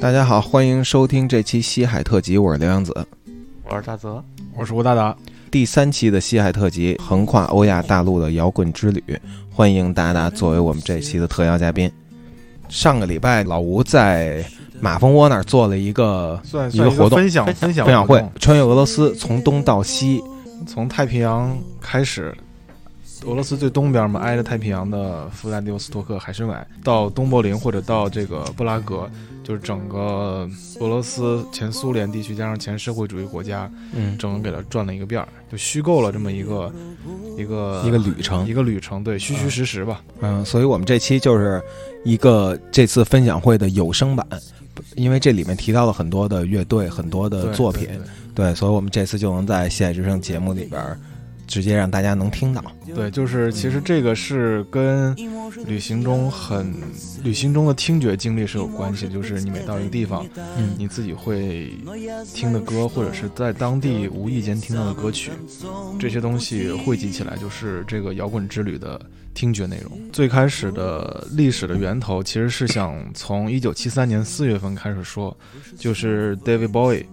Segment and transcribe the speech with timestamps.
[0.00, 3.06] 大家好，欢迎收听这期西海特辑，我是刘洋子。
[3.64, 4.24] 我是大泽，
[4.56, 5.14] 我是吴大达。
[5.50, 9.02] 第三期的西海特辑，横跨欧亚大陆的摇滚之旅，
[9.52, 11.92] 欢迎达达作为我们这期的特邀嘉宾。
[12.70, 14.42] 上个礼拜，老吴在
[14.80, 20.22] 马蜂窝那儿做了一个算一个活动分享分享分享会，穿越俄罗斯，从东到西。
[20.66, 22.34] 从太平洋开始，
[23.26, 29.10] 俄罗斯最东边嘛，挨着太平洋的弗拉迪沃斯托克海参崴，到东柏林或者到这个布拉格，
[29.50, 36.72] 就是整个俄罗斯前苏联地区加上前社会主义国家，嗯，整个给它转了一个遍儿，就虚构了这么一个
[37.36, 40.02] 一个一个旅程一个旅程，对，虚虚实实吧。
[40.20, 41.60] 嗯，所以我们这期就是
[42.04, 44.24] 一个这次分享会的有声版，
[44.94, 48.52] 因为这里面提到了很多的乐队，很多的作品对，对。
[48.52, 50.96] 对，所以我们这次就能在《现实之声》节目里边儿
[51.50, 52.62] 直接让大家能听到。
[52.94, 55.14] 对，就是其实这个是跟
[55.66, 56.72] 旅行中很
[57.24, 60.24] 旅行中的听觉经历是有关系，就是你每到一个地方，
[60.56, 61.72] 嗯你自己会
[62.32, 65.32] 听的歌，或者是在当地无意间听到的歌曲，
[65.98, 69.00] 这些东西汇集起来，就是这个摇滚之旅的
[69.34, 69.98] 听觉内容。
[70.12, 75.36] 最开始的历史的源头，其实是想从一九七三年四月份开始说，
[75.76, 77.04] 就是 David Bowie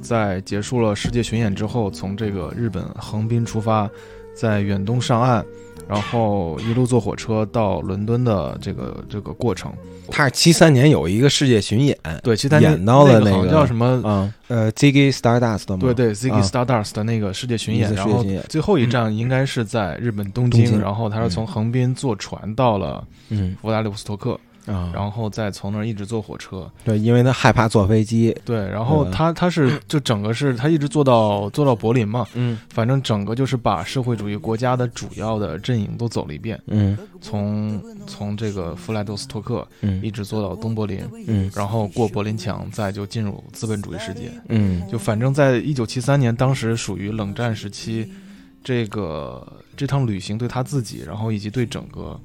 [0.00, 3.88] 在结束了世界巡演之后，从这个日本横滨出发，
[4.34, 5.44] 在远东上岸，
[5.88, 9.72] 然后一路坐火车到伦敦的这个这个过程。
[10.10, 14.00] 他是七三年有一个世界巡演，对，七三年演到了那个像叫什么？
[14.06, 15.78] 嗯，呃，Ziggy Stardust 吗？
[15.80, 26.70] 对对，Ziggy 啊 Stardust 的那个世界巡演，然后最后一站应该是在日本东京，然后他是从横滨坐船到了嗯弗拉迪沃斯托克，啊，然后再从那儿一直坐火车。
[26.84, 32.58] 对，因为他害怕坐飞机，对，然后对他他是就整个是他一直坐到坐到柏林嘛，嗯。
[32.68, 36.96] 反正整个就是把社会主义国家的主要的阵营都走了一遍，嗯。
[37.20, 44.30] 从从这个弗莱多斯托克嗯一直坐到东柏林，嗯然后过柏林墙，再就进入资本主义世界。
[44.48, 44.86] 嗯。
[44.90, 48.08] 就反正在一九七三年，当时属于冷战时期，
[48.62, 49.44] 这个
[49.76, 52.18] 这趟旅行对他自己，然后以及对整个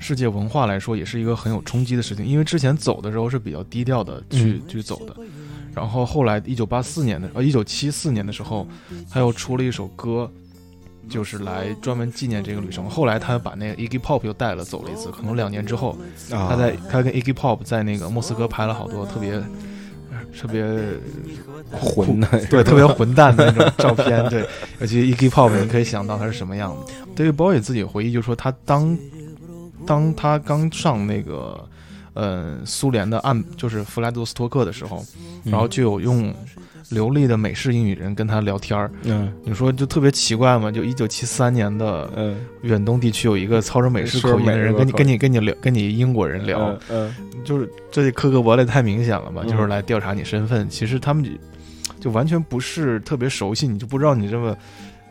[0.00, 2.26] 世界文化来说，也是一个很有冲击的事情。
[2.26, 5.14] 因为之前走的时候是比较低调的去、去走的，
[5.72, 8.66] 然后后来一九八四年的呃一九七四年的时候，
[9.08, 10.28] 他又出了一首歌。
[11.08, 12.88] 就是来专门纪念这个旅程。
[12.88, 15.98] 后来他把那个 Iggy Pop 又带了走了一次，可能两年之后，
[16.30, 20.62] 啊，他在他跟 Iggy Pop 在那个莫斯科拍了好多特别呃特别
[21.72, 24.46] 混的，对，特别混蛋的那种照片，对，
[24.78, 27.24] 尤其 Iggy Pop，你可以想到他是什么样的。
[27.24, 28.96] David Bowie 自己回忆就说，他当
[29.90, 31.68] 当他刚上那个
[32.14, 35.04] 呃苏联的岸，就是弗莱多斯托克的时候，
[35.42, 36.32] 然后就有用
[36.90, 38.88] 流利的美式英语人跟他聊天儿。
[39.02, 40.70] 嗯你说就特别奇怪嘛？
[40.70, 47.12] 就一九七三年的嗯远东地区有一个操着美式口音的人跟你跟你跟你聊，跟你英国人聊，嗯
[47.44, 49.42] 就是这科格勃的太明显了吧？
[49.44, 50.68] 嗯就是来调查你身份。
[50.68, 51.30] 其实他们就
[52.00, 54.56] 就完全不是特别熟悉，你就不知道你这么。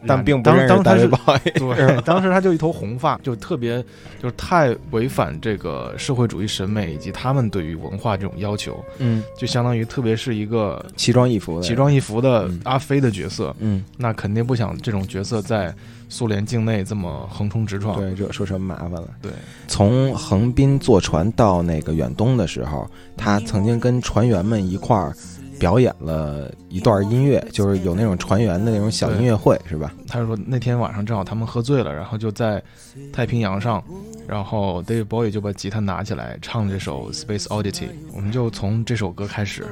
[0.07, 3.83] 但并不当认识当他是 David Bowie 对，当时他就一头红发，就特别
[4.21, 15.73] 就是太违反这个社会主义审美以及他们对于文化这种要求，嗯，就相当于特别是一个奇装异服的，奇装异服的嗯阿飞的角色，嗯，那肯定不想这种角色在
[16.07, 17.95] 苏联境内这么横冲直撞。
[17.97, 19.07] 对，惹出什么麻烦了？
[19.21, 19.31] 对
[19.67, 25.13] 从横滨坐船到那个远东的时候，他曾经跟船员们一块儿
[25.59, 29.93] 表演了一段音乐，就是有那种船员的那种小音乐会，是吧？
[30.07, 32.63] 他说那天晚上正好他们喝醉了，然后就在
[33.11, 33.83] 太平洋上，
[34.27, 39.65] 然后 David Bowie 就把吉他拿起来唱这首 Space Oddity，我们就从这首歌开始。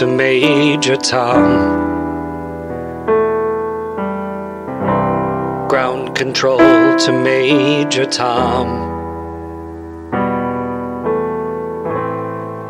[0.00, 1.42] To Major Tom.
[5.68, 8.66] Ground control to Major Tom.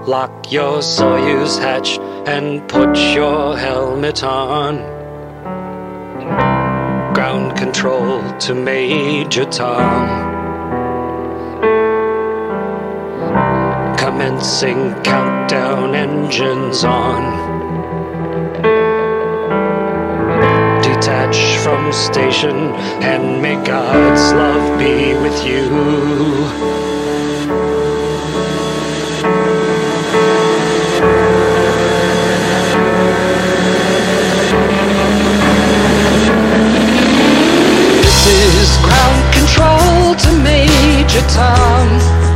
[0.08, 4.78] Lock your Soyuz hatch and put your helmet on.
[7.14, 10.29] Ground control to Major Tom.
[14.40, 17.22] dancing countdown engines on.
[20.82, 22.56] Detach from station
[23.02, 25.68] and may God's love be with you.
[38.00, 42.29] This is ground control to Major Tom.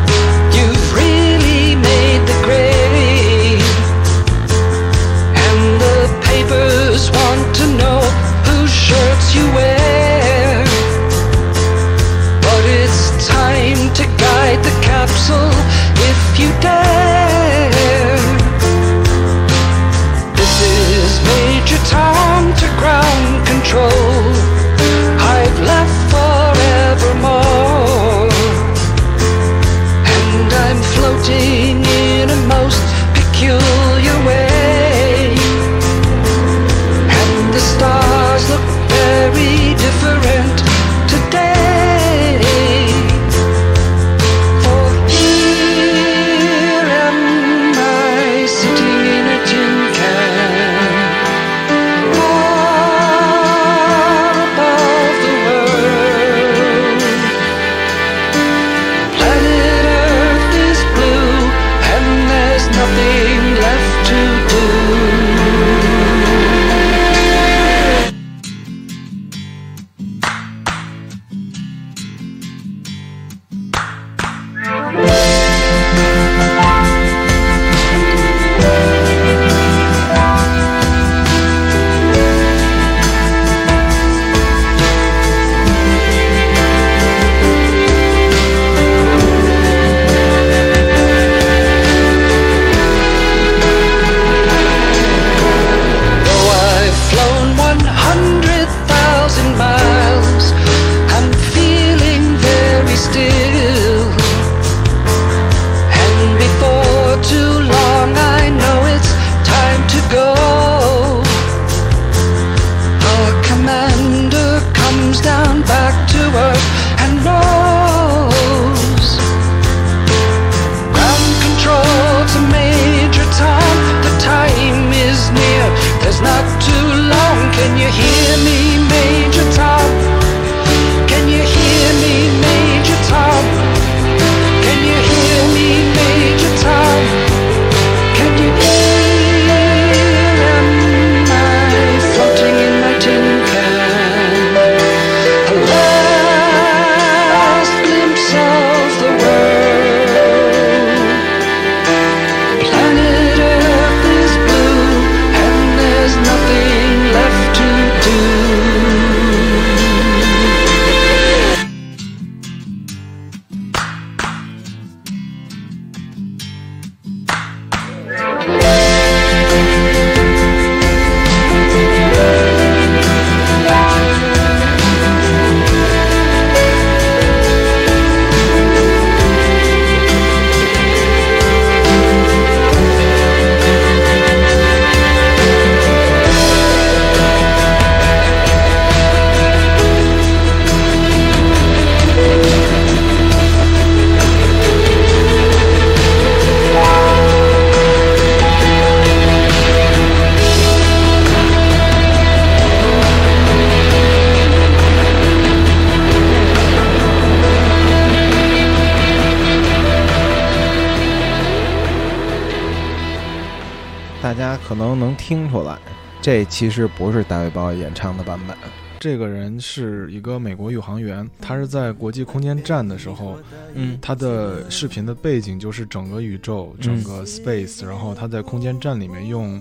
[216.25, 218.57] 这其实不是大卫鲍伊演唱的版本。
[218.99, 223.37] 这个人是一个美国宇航员，他是在国际空间站的时候，
[223.75, 223.99] 嗯。
[224.01, 229.61] 他的视频的背景就是整个宇宙，整个 space，、然后他在空间站里面用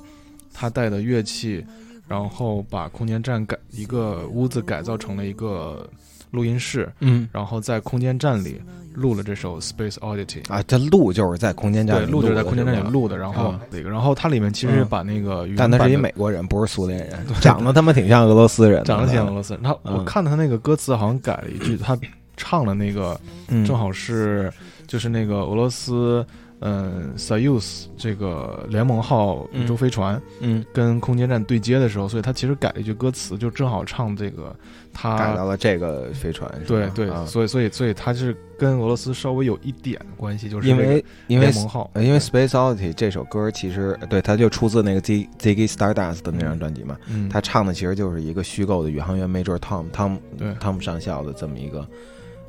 [0.54, 1.66] 他带的乐器，
[2.08, 5.86] 然后把空间站改一个屋子改造成了一个
[6.32, 7.28] 录音室，嗯。
[7.34, 8.62] 然后在空间站里
[8.94, 10.50] 录了这首 Space Oddity。
[10.50, 13.54] 啊，这录就是在空间站，里录就是在的空间站里录的，然后
[13.94, 14.88] 然后它里面其实嗯。
[14.90, 19.62] 把那个语但他是一美国人，不是苏联人， 长得他妈挺像俄罗斯人，长得挺像俄罗斯人。
[19.64, 21.98] 他我嗯看他那个歌词好像改了一句，他
[22.36, 23.64] 唱的那个嗯。
[23.66, 24.52] 正好是
[24.88, 26.26] 就是那个俄罗斯
[26.66, 30.64] 嗯 Soyuz 这个联盟号宇宙飞船嗯。
[30.74, 34.56] 跟空间站对接的时候，所以他其实改了一句歌词，就正好唱这个
[34.94, 37.26] 他改到了这个飞船，对对，啊。
[37.26, 46.98] 所以所以所以他是跟俄罗斯稍微有一点关系，就是因为因为联盟号，呃因为 Space Oddity 这首歌其实对，它就出自那个 Z Ziggy Stardust 的那张专辑嘛。
[47.10, 50.54] 嗯，他唱的其实就是一个虚构的宇航员 Major Tom 汤姆对。
[50.62, 51.88] 汤姆上校的这么一个，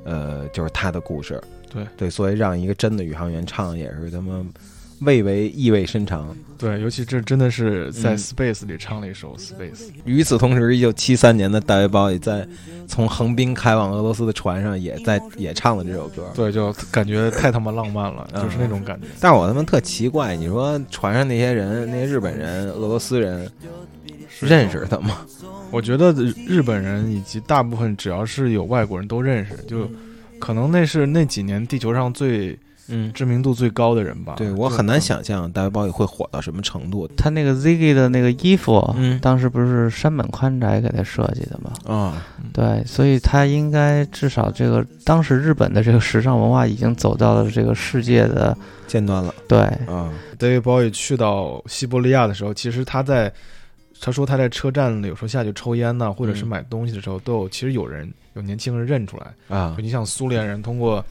[0.05, 1.43] 呃，就是他的故事。
[1.75, 4.43] 对对，所以让一个真的宇航员唱也是他妈
[5.01, 6.35] 蔚为意味深长。
[6.57, 12.47] 对，尤其这真的是在嗯 Space 里唱了一首 Space，与此同时，一九七三年的大卫鲍也在
[12.87, 16.31] 从横滨开往俄罗斯的船上也在也唱了这首歌。
[16.35, 19.09] 对，就感觉太他妈浪漫了，嗯就是那种感觉。
[19.21, 23.51] 但是我他妈特奇怪，你说船上那些人，那些日本人、俄罗斯人
[24.41, 25.27] 认识他吗？
[25.73, 26.13] 我觉得
[26.47, 29.91] 日本人以及大部分只要是有外国人都认识，就
[30.39, 34.35] 可能那是那几年地球上最嗯，知名度最高的人吧。
[34.37, 41.73] 对我很难想象大卫鲍伊会火到什么程度他那个 Ziggy 的那个衣服，嗯当时不是山本宽宅给他设计的吗？
[41.87, 42.23] 啊。
[42.53, 48.55] 对，所以他应该至少这个当时日本的这个时尚文化已经走到了这个世界的
[48.87, 50.13] 尖端了对，啊。
[50.39, 53.33] David Bowie 去到西伯利亚的时候，其实他在
[53.99, 59.35] 他说他在车站里有时候下去抽烟呐，或者是嗯买东西的时候，都有其实有人有年轻人认出来。
[59.49, 59.75] 啊。
[59.77, 61.05] 就你像苏联人通过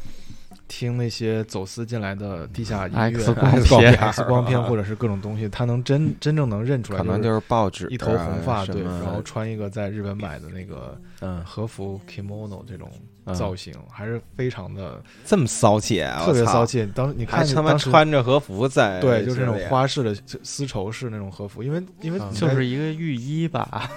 [0.68, 3.64] 听那些走私进来的地下音乐、X 光片。
[3.64, 11.44] 片 X 光片或者是各种东西，他能真真正能认出来，可能就是报纸啊一头红发，对，然后穿一个在日本买的那个嗯。
[11.44, 12.90] 和服 kimono 这种
[13.26, 13.36] 嗯。
[13.36, 16.86] 造型，还是非常的这么骚气啊，特别骚，气。
[16.96, 23.90] 当时你看他们穿着和服在对，就是那种花式的丝绸式那种和服，因为因为就是一个浴衣吧，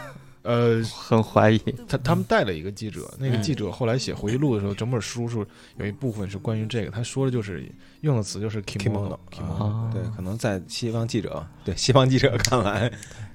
[0.47, 1.59] 呃，很怀疑。
[1.89, 5.45] 他他们带了一个记者，那个嗯记者后来写回忆录的时候，整本书是
[5.77, 7.69] 有一部分是关于这个，他说的就是
[8.03, 9.19] 用的词就是 kimono
[9.93, 12.89] 对，可能在西方记者对西方记者看来，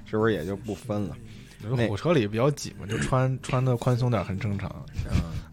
[0.06, 1.18] 是不是也就不分了？
[1.64, 4.74] 那火车里比较挤嘛，就穿穿的宽松点很正常。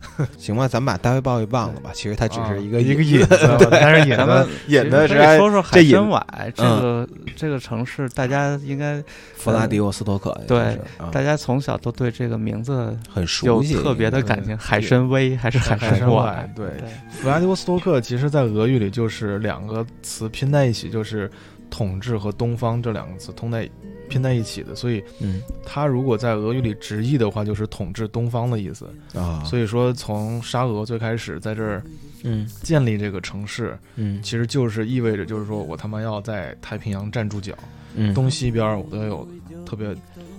[0.38, 1.90] 行吧，咱们把大卫鲍伊忘了吧。
[1.93, 9.02] 其实他只是一个啊一个引引子， 但是引咱们子引的是说说海参崴这个这个城市，大家应该
[9.35, 10.78] 弗拉迪沃斯托克，对
[11.11, 14.55] 大家从小都对这个名字很熟悉，特别的感情。
[14.55, 16.50] 嗯海参崴还是海海参崴崴？
[16.55, 16.67] 对
[17.11, 21.31] 弗拉迪沃斯托克，其实在俄语里就是两个词拼在一起，就是
[21.71, 23.69] 统治和东方这两个词通在
[24.09, 25.43] 拼在一起的，所以嗯。
[25.65, 28.88] 它如果在俄语里直译的话，就是统治东方的意思。
[29.15, 31.83] 啊，所以说，从沙俄最开始在这儿
[32.25, 32.49] 嗯。
[32.62, 34.21] 建立这个城市，嗯。
[34.23, 37.53] 其实就是意味着，就是说我他妈要在太平洋站住脚，
[37.95, 38.12] 嗯。
[38.15, 39.29] 东西边我都有
[39.67, 39.95] 特别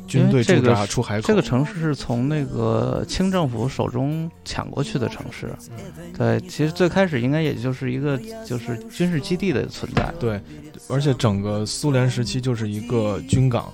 [0.08, 1.28] 军队驻扎出海口。
[1.28, 5.54] 这个城市是从那个清政府手中抢过去的城市，
[6.18, 10.42] 对，其实最开始应该也就是一个就是军事基地的存在，对，
[10.90, 13.72] 而且整个苏联时期就是一个军港，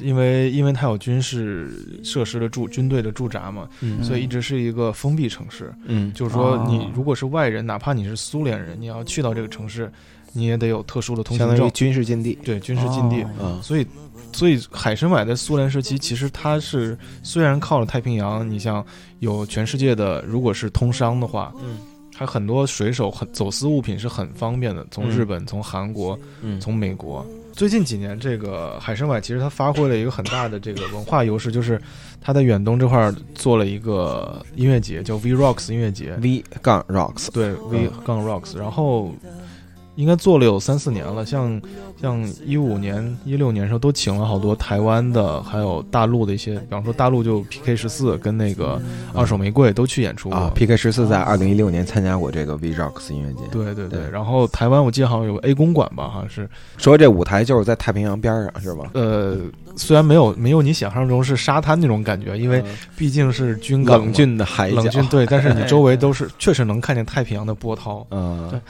[0.00, 5.72] 因为因为它有军事设施的驻军队的驻扎嘛，嗯所以一直是一个封闭城市。
[5.86, 9.90] 嗯就是说，你哦如果是外人，哪怕你是苏联人，你要去到这个城市，
[10.32, 13.22] 你也得有特殊的通行证相当于，军事禁地对军事禁地。
[13.38, 13.86] 哦啊，所以，
[14.32, 18.84] 所以海参崴在苏联时期，其实它是虽然靠了太平洋，你像
[19.20, 21.78] 有全世界的，如果是通商的话，嗯，
[22.16, 27.24] 还很多水手很走私物品是很方便的，从嗯日本、从韩国、嗯从美国。
[27.52, 31.80] 最近几年，这个海参崴其实它发挥了一个很大的这个文化优势，就是
[32.20, 36.14] 它在远东这块儿做了一个音乐节，叫 V Rocks 音乐节。
[36.20, 39.10] V 杠 Rocks 对 V 杠 Rocks，然后
[39.96, 41.60] 应该做了有三四年了，像
[42.00, 48.80] 像一五年、一六年的时候都请了好多台湾的，还有大陆的一些，比方说大陆就 PK 十四跟那个
[49.12, 50.38] 二手玫瑰都去演出过。
[50.38, 53.40] 啊，PK 十四在二零一六年参加过这个 V Rocks 音乐节。
[53.50, 58.90] 对对对，对然后台湾我记得好像有个 A 公馆吧，好像是，说这舞台就是在太平洋边上，是吧？
[58.92, 59.38] 呃，
[59.76, 62.62] 虽然没有没有你想象中是沙滩那种感觉，因为
[62.96, 68.06] 毕竟是军港冷峻的海角，冷峻对，但是你 周围都是确实能看见太平洋的波涛。
[68.10, 68.60] 嗯对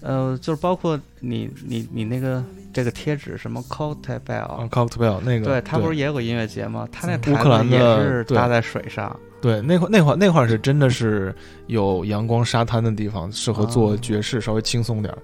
[0.00, 6.88] 呃，就是包括你你你那个这个贴纸什么 Cocktail，、啊 Cocktail 那个，对他不是也有个音乐节吗？
[6.92, 11.34] 他那乌台克兰的是对搭在水上，对，那块那块那块是真的是
[11.66, 15.18] 有阳光沙滩的地方，适合做啊爵士，稍微轻松点儿。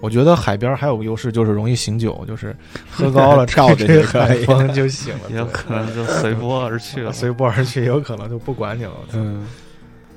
[0.00, 2.56] 我觉得海边还有个优势就是容易醒酒，就是
[2.90, 7.12] 喝高了跳着去吹 可以海风就醒了，也有可能就随波而去了。
[7.12, 8.92] 随波而去，也有可能就不管你了。
[9.12, 9.46] 嗯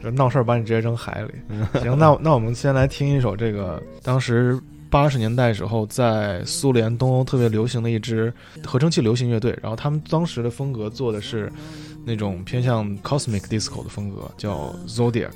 [0.03, 1.79] 这闹事儿把你直接扔海里。
[1.79, 8.31] 行，那那我们先来听一首这个当时八十年代时候在苏联东欧特别流行的一支
[8.65, 11.51] 合成器流行乐队，然后他们当时的风格做的是
[12.05, 15.31] 那种偏向 cosmic disco 的风格，叫 Zodiac。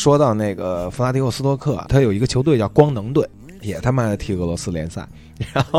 [0.00, 3.28] 说到那个弗拉迪沃斯托克，他有一个球队叫光能队，
[3.60, 5.06] 也他妈的踢俄罗斯联赛。
[5.52, 5.78] 然后，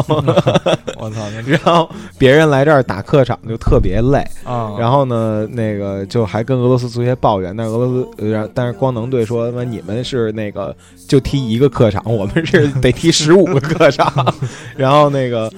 [0.98, 10.76] 我操，那 然后别人来这儿打客场就特别累，啊，然后呢，那个就还跟俄罗斯足协抱怨，但是俄罗斯，呃但是光能队说，他妈你们是那个
[11.08, 14.12] 就踢一个客场，我们是得踢十五个客场，
[14.78, 15.52] 然后那个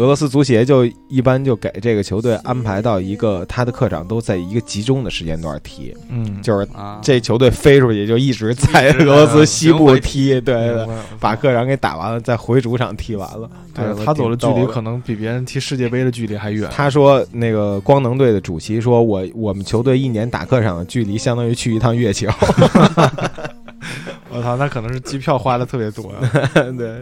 [0.00, 10.86] 俄罗斯足协就一般就给这个球队安排到一个他的客场都在一个集中的时间段踢，嗯，就是啊，这球队飞出去就一直在俄罗斯西部踢，对对，
[11.18, 13.50] 把客场给打完了，再回主场踢完了。
[13.74, 15.00] 哎对他走的距离可能。
[15.02, 16.68] 比别人踢世界杯的距离还远。
[16.70, 22.28] 他说：“那个光能队的主席说，我我们球队一年打客场的距离，相当于去一趟月球。
[24.30, 26.50] 我操，那可能是机票花的特别多呀。
[26.76, 26.96] 对，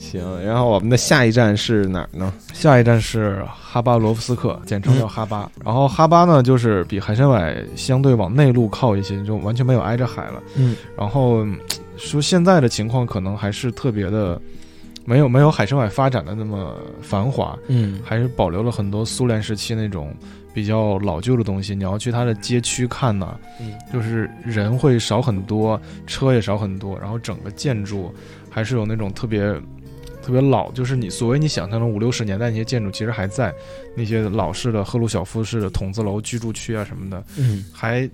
[0.00, 0.44] 行。
[0.44, 2.32] 然后我们的下一站是哪儿呢？
[2.52, 5.48] 下一站是哈巴罗夫斯克，简称叫哈巴。
[5.64, 10.42] 然后哈巴呢，就是比海参崴相对往内陆靠一些，就完全没有挨着海了。
[10.56, 11.56] 嗯，然后嗯
[11.96, 14.40] 说现在的情况可能还是特别的，
[15.04, 20.14] 没有没有海参崴发展的那么繁华，嗯还是保留了很多苏联时期那种
[20.54, 21.74] 比较老旧的东西。
[21.74, 28.12] 你要去它的街区看呢，嗯就是人会少很多，车也少很多，然后整个建筑
[28.48, 29.54] 还是有那种特别
[30.22, 33.52] 特别老，就是你所谓你想象中五六十年代那些建筑其实还在，
[33.96, 38.08] 那些老式的赫鲁晓夫式的筒子楼居住区啊什么的，嗯还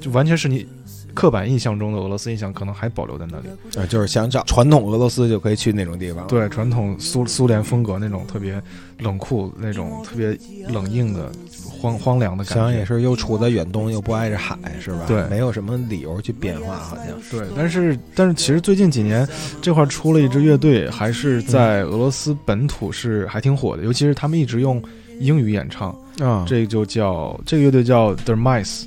[0.00, 0.66] 就完全是你
[1.14, 3.48] 刻板印象中的俄罗斯印象，可能还保留在那里。
[3.80, 8.62] 啊，就是想找传统俄罗斯就可以去那种地方。，对，传统苏苏联风格那种特别
[8.98, 11.32] 冷酷、那种特别冷硬的
[11.78, 12.54] 荒荒凉的感觉。
[12.54, 15.04] 想想也是又处在远东，又不挨着海，是吧？
[15.06, 17.06] 对没有什么理由去变化，好像。
[17.30, 19.26] 对，但是但是其实最近几年
[19.60, 24.82] 这块出了一支乐队，还是在俄罗斯本土是还挺火的，尤其是他们一直用
[25.20, 28.84] 英语演唱，啊这个就叫这个乐队叫 The Mice，、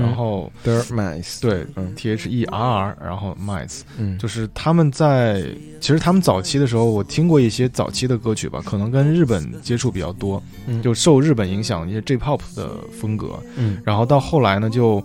[0.00, 5.44] 然然后 The Mice，对嗯 T H E R R，然后 Mice，嗯，就是他们在
[5.80, 10.80] 其实他们早期的时候，我听过一些早期的歌曲吧，可能跟日本接触比较多，嗯。
[10.82, 13.78] 就受日本影响一些 J-pop 的风格，嗯。
[13.84, 15.02] 然后到后来呢，就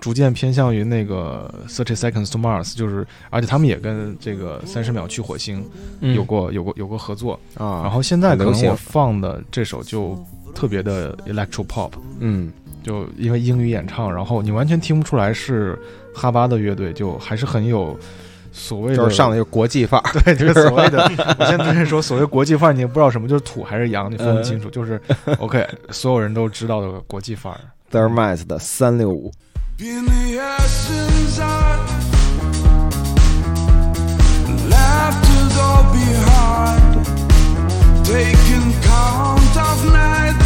[0.00, 5.64] 逐渐偏向于那个 Thirty Seconds to Mars，就是而且他们也跟这个三十秒去火星
[6.00, 10.16] 有过有过有过合作，啊，然后现在可很流行能我放的这首就
[10.54, 12.52] 特别的 electro pop，嗯
[12.86, 15.76] 就因为英语演唱，然后你完全听不出来是
[16.14, 17.98] 哈巴的乐队，就还是很有
[18.52, 20.12] 所谓的就是上了一个国际范儿。
[20.22, 21.02] 对就是所谓的，
[21.36, 25.02] 我现在说所谓国际范儿，你也不知道什么就是土还是洋，你分不清楚， 就是
[25.38, 27.58] OK，所有人都知道的国际范儿。
[27.90, 29.32] The Mice 的三六五。
[29.80, 31.80] In the essence of
[34.70, 37.04] laughter's all behind,
[38.04, 40.45] taking count of nights.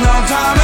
[0.00, 0.63] no time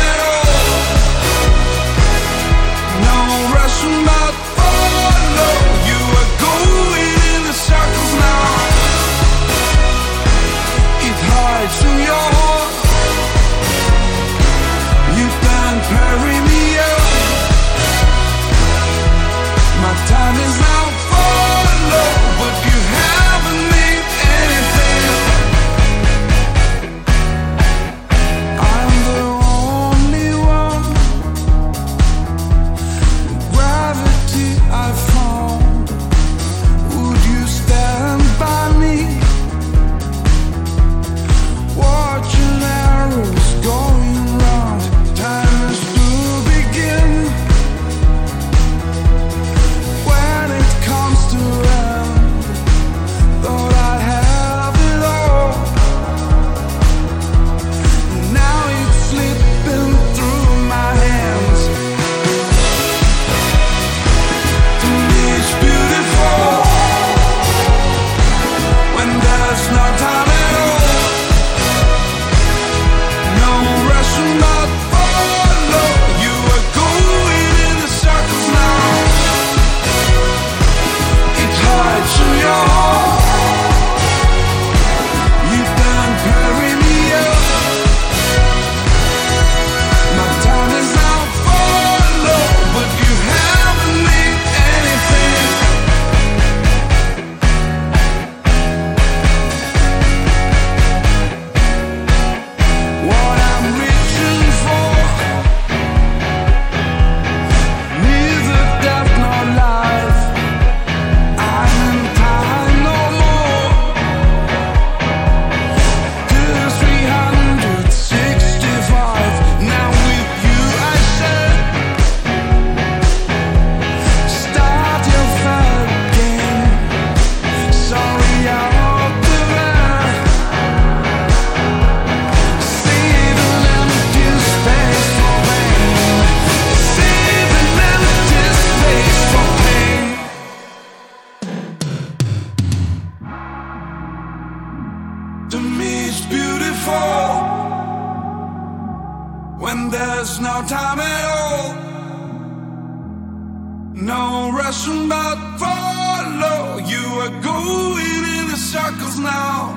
[153.92, 156.79] No rushing but follow.
[156.79, 159.76] You are going in the circles now.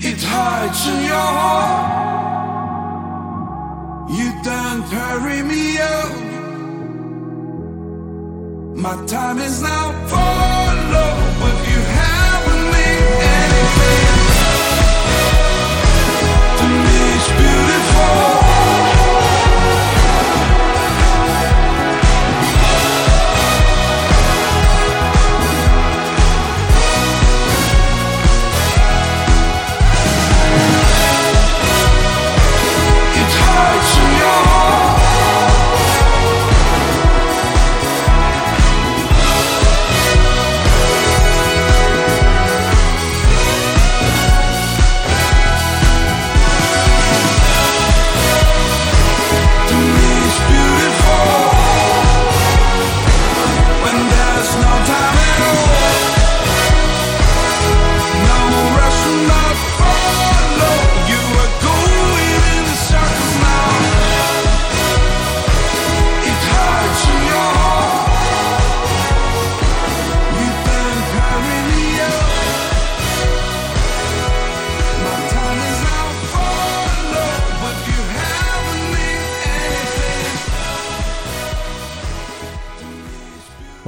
[0.00, 2.08] It hides in your heart.
[4.10, 6.28] You don't hurry me out.
[8.76, 9.92] My time is now.
[10.08, 11.27] Follow,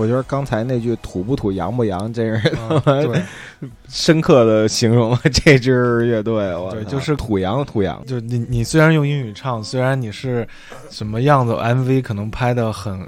[0.01, 2.51] 我觉得刚才那句“土不土，洋不洋”，这是
[2.85, 3.23] 对，
[3.89, 6.57] 深刻的形容了这支乐队。
[6.57, 8.03] 我对就是土洋土洋。
[8.07, 10.49] 就你你虽然用英语唱，虽然你是
[10.91, 12.99] 什么样子 MV 可能拍的很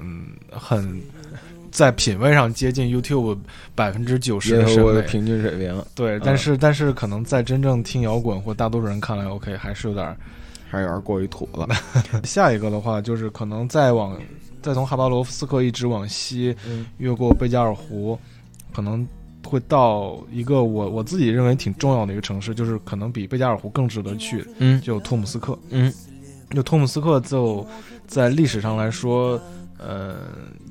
[0.51, 1.01] 很
[1.71, 3.37] 在品味上接近 YouTube
[3.73, 10.15] 百分之九十的我的平均水平，对，但是但是可能在真正听摇滚或大多数人看来，OK 还是有点儿。
[10.69, 11.67] 还是有点过于土了。
[12.25, 14.19] 下一个的话就是可能再往
[14.63, 16.85] 再从哈巴罗夫斯克一直往西，嗯。
[16.97, 18.17] 越过贝加尔湖，
[18.73, 19.05] 可能
[19.45, 24.81] 会到一个我我自己认为挺重要的一个城市，就是可能比贝加尔湖更值得去，嗯。
[24.81, 25.59] 就托姆斯克。
[25.69, 25.93] 嗯。
[26.51, 27.67] 就托姆斯克就
[28.07, 29.41] 在历史上来说，
[29.79, 30.17] 呃，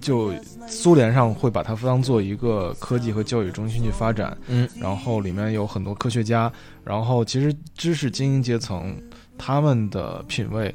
[0.01, 0.33] 就
[0.69, 6.51] 苏联上会把它当做一个科技和教育中心去发展，嗯，然后里面有很多科学家，
[6.85, 8.97] 然后其实知识精英阶层
[9.37, 10.73] 他们的品味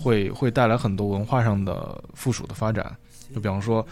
[0.00, 2.96] 会会带来很多文化上的附属的发展，
[3.34, 3.84] 就比方说，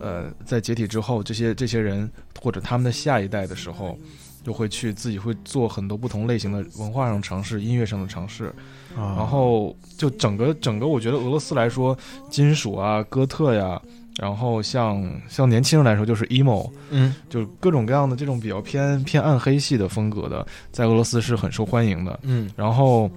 [0.00, 3.98] 呃，在解体之后，这些这些人或者他们的下一代的时候。
[4.44, 8.52] 就会去自己会做很多不同类型的文化上尝试、音乐上的尝试，
[8.96, 11.96] 然然后就整个整个，我觉得俄罗斯来说，
[12.28, 13.80] 金属啊、哥特呀，
[14.18, 22.18] 然后像像年轻人来说就是 emo，嗯就各种各样的这种比较偏偏暗黑系的风格的，在俄罗斯是很受欢迎的。
[22.24, 23.08] 嗯然后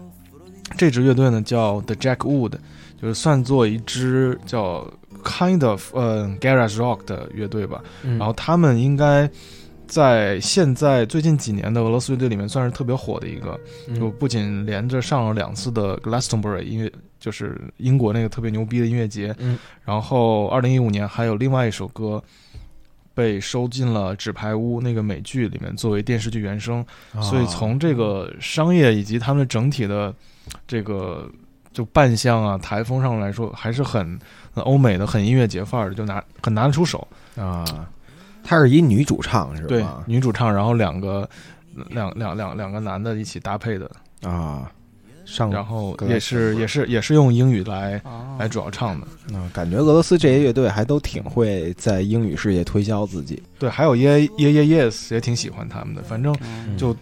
[0.78, 2.54] 这支乐队呢叫 The Jack Wood，
[3.02, 4.92] 就是算作一支叫
[5.24, 7.84] kind of 呃 garage rock 的乐队吧。
[8.04, 9.30] 嗯，然后他们应该
[9.88, 22.22] 在现在最近几年的俄罗斯乐队里面算是特别火的一个，嗯就不仅连着上了两次的 Glastonbury 音乐，就是英国那个特别牛逼的音乐节，嗯，然后二零一五年还有另外一首歌。
[23.14, 30.14] 被收进了《纸牌屋》那个美剧里面作为电视剧原声，啊所以从这个商业以及他们整体的
[30.68, 31.30] 这个
[31.72, 34.20] 就扮相啊、台风上来说，还是很
[34.54, 37.08] 很欧美的、很音乐节范儿的，就拿很拿得出手。
[37.36, 37.66] 啊，
[38.44, 41.28] 她是一女主唱是对吧？，女主唱，然后两个
[41.90, 43.92] 两两两两个男的一起搭配的，
[44.24, 44.72] 啊，
[45.26, 49.08] 上然后也是也是也是用英语来哦来主要唱的。
[49.34, 53.42] 嗯，感觉俄罗斯这些乐队还都挺会在英语世界推销自己。
[53.60, 56.96] 对，还有耶耶耶 yes 也挺喜欢他们的，反正嗯就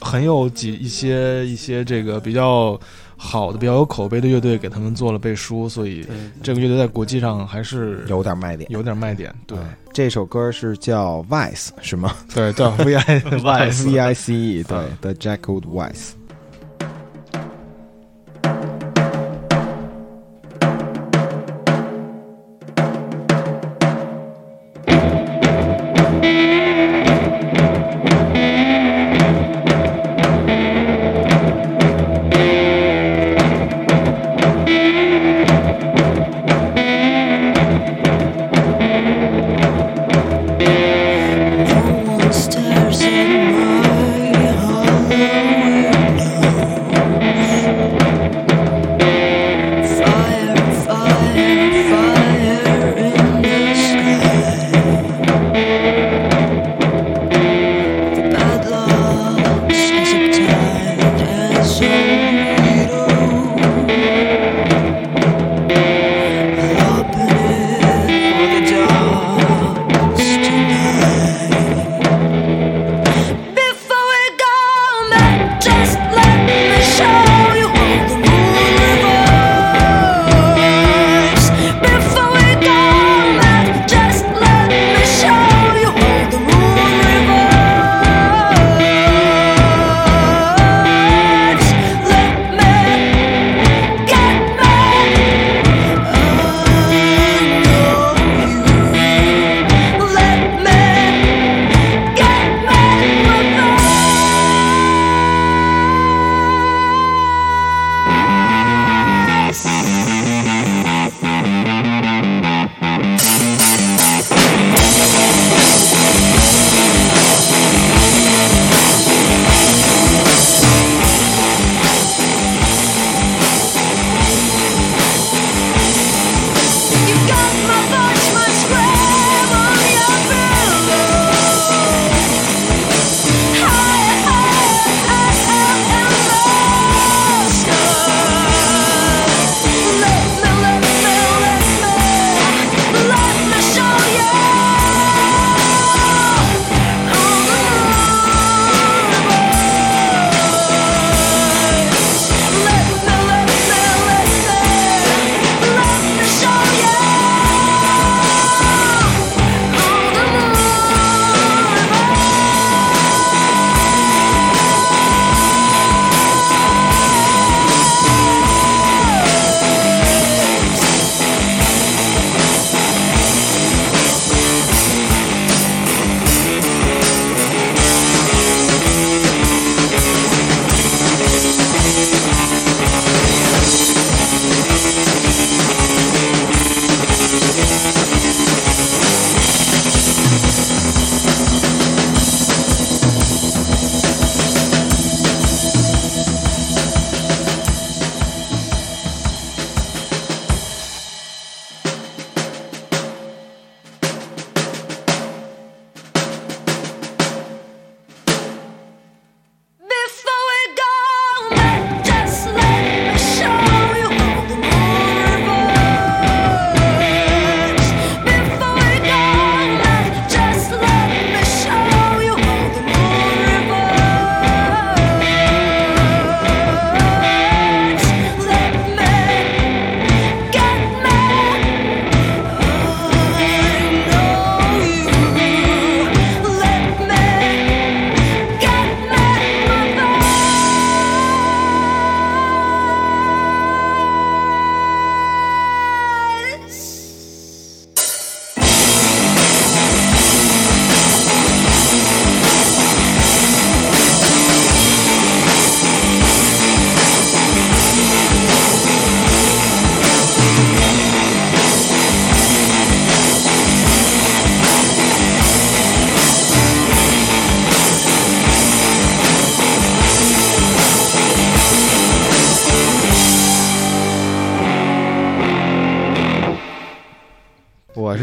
[0.00, 2.78] 很有几一些一些这个比较
[3.16, 6.06] 好的、比较有口碑的乐队给他们做了背书，所以
[6.42, 8.70] 这个乐队在国际上还是有点卖点。
[8.70, 9.34] 有点卖点。
[9.46, 16.10] 对啊这首歌是叫 Vice 是吗对，叫 V I Vice？V I C E 对啊，The Jackwood Vice。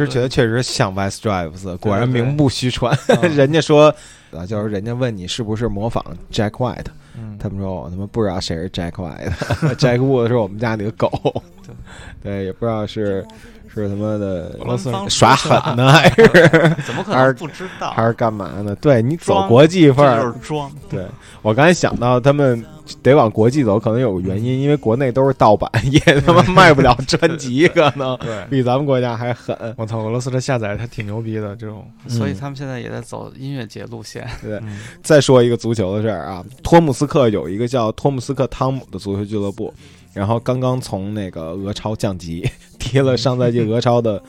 [0.07, 2.97] 觉得确实像 West Drives，果然名不虚传。
[3.21, 3.35] 嗯。
[3.35, 3.93] 人家说
[4.31, 6.85] 啊，就是人家问你是不是模仿 Jack White，
[7.17, 11.11] 嗯，他们说我他妈不知道谁是 Jack White，Jack Wood 是我们家里的狗，
[12.23, 13.25] 对，也不知道是
[13.73, 16.25] 是他妈的俄罗斯人耍狠呢， 还是？
[16.85, 17.91] 怎么可能不知道？
[17.91, 18.75] 还是干嘛呢？
[18.81, 20.71] 对你走国际范儿就，是装。
[20.89, 21.05] 对
[21.41, 22.63] 我刚才想到他们
[23.01, 28.17] 得往国际走，可能有个原因，因为国内都是盗版，也他妈卖不了 专辑，可能，
[28.49, 29.55] 比咱们国家还狠。
[29.77, 34.27] 我操，俄罗斯这下载还挺牛逼的，这种，所以他们现在也在走音乐节路线。
[34.41, 39.73] 对，嗯再说一个足球的事儿啊，托姆斯克有一个叫托姆斯克汤姆的足球俱乐部，
[40.13, 44.21] 然后刚刚从那个俄超降级，踢了上赛季俄超的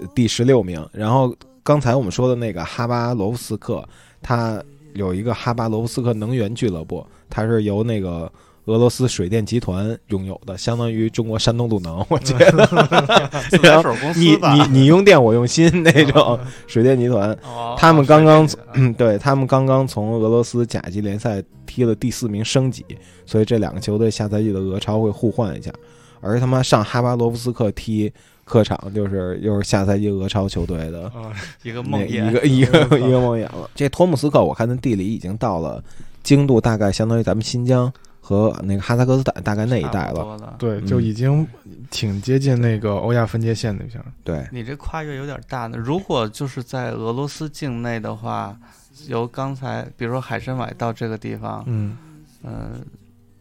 [0.00, 0.86] 呃第十六名。
[0.92, 3.82] 然后刚才我们说的那个哈巴罗夫斯克，
[4.20, 4.62] 他
[4.94, 8.30] 有一个哈巴罗夫斯克能源俱乐部，它是由那个。
[8.66, 14.14] 俄罗斯水电集团拥有的，相当于中国山东鲁能，我觉 得。
[14.14, 14.36] 你？
[14.36, 17.36] 你你用电，我用心那种水电集团。
[17.42, 18.48] 哦他们刚刚
[18.96, 22.86] 对他们刚刚从俄罗斯甲级联赛踢了第四名升级，
[23.26, 25.72] 所以这两个球队下赛季的俄超会互换一下。
[26.20, 28.12] 而他妈上哈巴罗夫斯克踢
[28.44, 33.68] 客场，就是又是下赛季俄超球队的啊，一个梦魇，一个一个 一个梦魇了。
[33.74, 35.82] 这托姆斯克，我看他地理已经到了
[36.22, 40.56] 经度，大概相当于咱们新疆和那个哈萨克斯坦大概那一带了。
[40.58, 41.46] 对，嗯就已经
[41.90, 44.06] 挺接近那个欧亚分界线那边儿。
[44.22, 45.76] 对，你这跨越有点大呢。
[45.76, 48.56] 如果就是在俄罗斯境内的话，
[49.08, 51.96] 由刚才比如说海参崴到这个地方，嗯，
[52.44, 52.84] 嗯、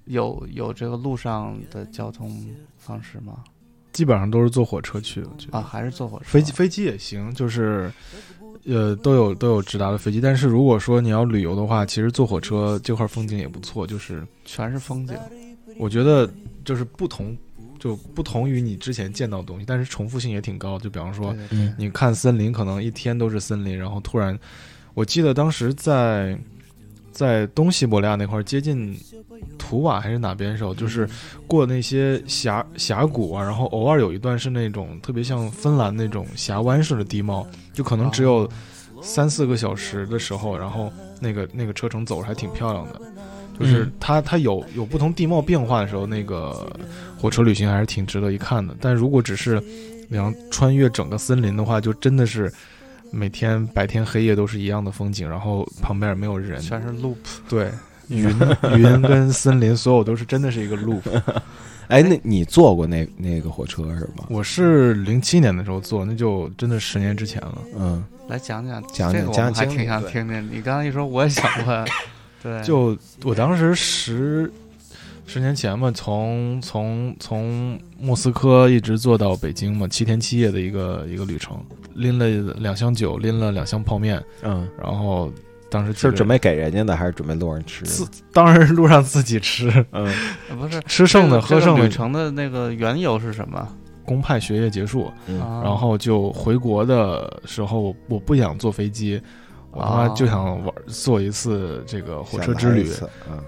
[0.05, 2.43] 有有这个路上的交通
[2.77, 3.43] 方式吗？
[3.91, 6.25] 基本上都是坐火车去，我觉得啊，还是坐火车？
[6.25, 7.91] 飞机飞机也行，就是
[8.65, 10.19] 呃都有都有直达的飞机。
[10.21, 15.15] 但是如果说你要旅游的话，其实坐火车这块风景也不错，就是全是风景。
[15.77, 16.29] 我觉得
[16.65, 17.37] 就是不同。
[17.79, 20.77] 就不同于你之前见到的东西，但是重复性也挺高。
[20.77, 21.35] 就比方说，
[21.79, 24.37] 你看森林，可能一天都是森林，然后突然，
[24.93, 26.37] 我记得当时在
[27.11, 28.97] 在东西伯利亚那块儿接近
[29.57, 31.07] 图瓦还是哪边的时候，就是
[31.47, 38.49] 过那些峡峡谷啊，然后偶尔有一段是那种特别像芬兰那种峡湾式的地貌，就可能只有
[39.01, 43.01] 三四个小时的时候，然后那个那个车程走着还挺漂亮的。
[43.59, 46.71] 就是嗯它它有有不同地貌变化的时候，那个
[47.19, 48.75] 火车旅行还是挺值得一看的。
[48.79, 49.61] 但如果只是
[50.07, 52.51] 你要穿越整个森林的话，就真的是
[53.11, 57.17] 每天白天黑夜都是一样的风景，然后旁边也没有人，全是 loop。
[57.49, 57.69] 对
[58.09, 58.27] 云
[58.75, 61.01] 云跟森林所有都是真的是一个 loop。
[61.87, 64.25] 哎，那你坐过那那个火车是吗？
[64.29, 67.57] 我是零七年的时候坐，那就真的十年之前了。
[67.77, 70.49] 嗯，来讲讲讲讲这个，我讲讲们还挺想对听听。
[70.51, 71.85] 你刚刚一说，我也想过。
[72.43, 74.51] 对，就我当时十
[75.31, 81.57] 十年前嘛，从从从莫斯科一直坐到北京嘛，七天七夜的一个一个旅程，
[81.95, 85.31] 拎了两箱酒，拎了两箱泡面，嗯，然后
[85.69, 87.85] 当时是准备备给人家的还是准备路上吃？
[87.85, 90.05] 自当然是路上自己吃，嗯
[90.49, 91.85] 呃不是吃剩的喝剩的。
[91.85, 93.65] 旅程的那个缘由是什么？
[94.03, 95.09] 公派学业结束，
[95.63, 99.21] 然后就回国的时候，我不想坐飞机，
[99.71, 102.91] 我他妈就想玩做一次这个火车之旅。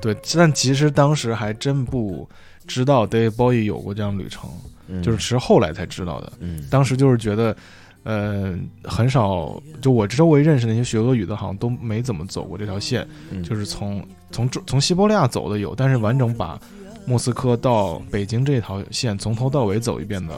[0.02, 2.28] 对，但其实当时还真不
[2.66, 4.50] 知道 David Bowie 有过这样旅程，
[4.88, 6.34] 嗯，就是其实后来才知道的。
[6.40, 7.56] 嗯，当时就是觉得，
[8.04, 13.06] 呃，很少，就我周围认识那些学俄语的，好像都没怎么走过这条线。
[13.32, 16.60] 嗯就是从从从西伯利亚走的有，但是完整把
[17.06, 20.34] 莫斯科到北京这条线从头到尾走一遍的，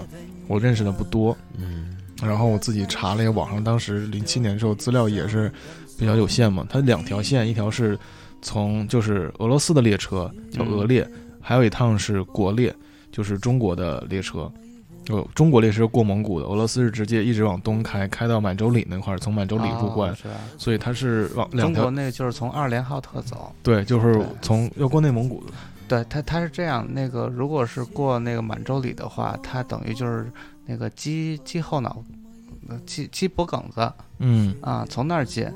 [0.48, 1.38] 我认识的不多。
[1.58, 5.51] 嗯然后我自己查了一下网上，当时零七年的时候资料也是
[5.97, 6.66] 比较有限嘛。
[6.70, 7.97] 它两条线，一条是
[8.41, 11.07] 从就是俄罗斯的列车叫俄列，
[11.41, 12.74] 还有一趟是国列，
[13.11, 14.51] 就是中国的列车。
[15.03, 20.11] 就中国列车过蒙古的，俄罗斯是直接一直往东开，开到满洲里那块儿，从满洲里入关？
[20.57, 25.53] 所以它是往两条中国那个就是从二连浩特走，对，就是从要过内蒙古的。
[25.88, 30.26] 对它它是这样，那个如果是过那个满洲里的话，它等于就是
[30.66, 32.03] 那个鸡鸡后脑，
[32.70, 35.51] 呃鸡鸡脖梗子嗯，啊，从那儿进。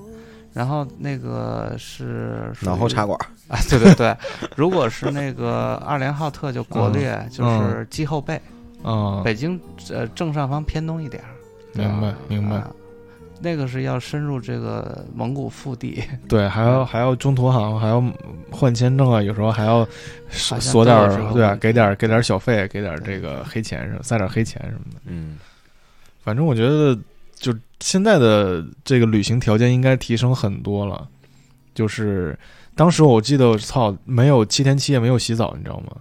[0.52, 4.18] 然后那个是脑后插管，啊，对对对，
[4.56, 8.42] 如果是那个二连浩特就国略，嗯就是鸡后背，
[8.84, 11.30] 嗯，北京呃正上方偏东一点儿，
[11.74, 12.56] 明白明白。
[12.56, 12.72] 啊
[13.42, 18.04] 那个是要深入这个蒙古腹地， 对，还要还要中途好像还要
[18.52, 19.88] 换签证啊，有时候还要
[20.30, 25.00] 索好像索点儿，对啊，给点儿给点儿小费，给点儿这个黑钱什么，塞点儿黑钱什么的。
[25.06, 25.38] 嗯
[26.22, 26.96] 反正我觉得，
[27.36, 31.08] 就现在的这个旅行条件应该提升很多了。
[31.74, 32.38] 就是
[32.76, 35.96] 当时我记得，操，没有七天七夜没有洗澡，你知道吗？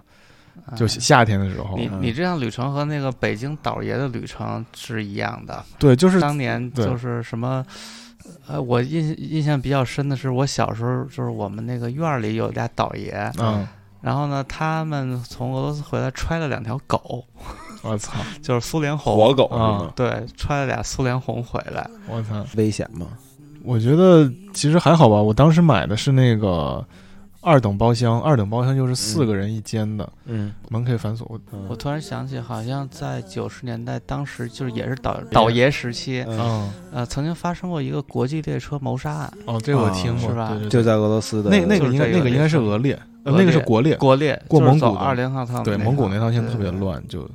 [0.75, 1.77] 就夏天的时候。
[1.77, 7.65] 你嗯你这样旅程和那个北京倒爷的旅程是一样的，对，就是当年就是什么。
[8.47, 13.67] 呃，我印印象比较深的是，我小时候就是我们那个院儿里有俩倒爷，嗯，
[14.01, 17.23] 然后呢，他们从俄罗斯回来揣了两条狗，
[17.81, 19.93] 我操就是苏联红活狗是啊吗？
[19.95, 21.89] 对，揣了俩苏联红回来。
[22.07, 22.45] 我操！
[22.55, 23.07] 危险吗？
[23.63, 25.15] 我觉得其实还好吧。
[25.15, 26.85] 我当时买的是那个
[27.41, 31.25] 二等包厢，二等包厢就是四个人一间的，嗯，门可以反锁。
[31.29, 36.37] 我我突然想起，好像在九十年代，当时就是也是倒倒爷时期，嗯。
[36.37, 40.59] 嗯，呃，曾经发生过一个国际列车谋杀案，哦，这个我听过，是吧？
[40.69, 47.29] 就在俄罗斯的那那个应该那个应该是俄列，呃，那个是国列，国列过蒙古二连号趟，对，蒙古那趟线特别，乱，就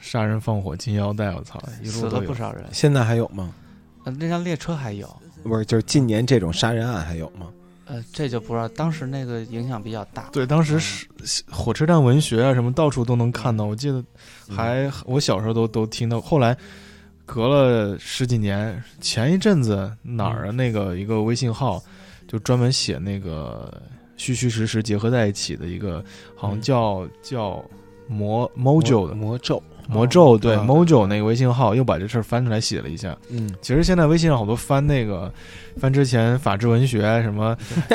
[0.00, 2.64] 杀人放火金腰带，我操，一死了不少人。
[2.70, 3.50] 现在还有吗？
[4.04, 5.08] 呃，那辆列车还有，
[5.42, 7.48] 不是，就是近年这种杀人案还有吗？
[7.86, 10.28] 呃，这就不知道，当时那个影响比较大。
[10.32, 11.06] 对，当时是
[11.50, 13.64] 火车站文学啊，什么到处都能看到。
[13.64, 14.02] 我记得
[14.48, 16.56] 还我小时候都都听到，后来
[17.26, 20.50] 隔了十几年，前一阵子哪儿啊？
[20.50, 21.82] 那个一个微信号
[22.26, 23.82] 就专门写那个
[24.16, 26.02] 虚虚实实结合在一起的一个，
[26.34, 27.64] 好像叫叫
[28.06, 33.16] 魔 Mojo 的魔咒，魔咒，对啊 Mojo 那个微信号又把这事儿翻出来写了一下。
[33.30, 35.32] 嗯，其实现在微信上好多翻那个
[35.78, 37.56] 翻之前法制文学什么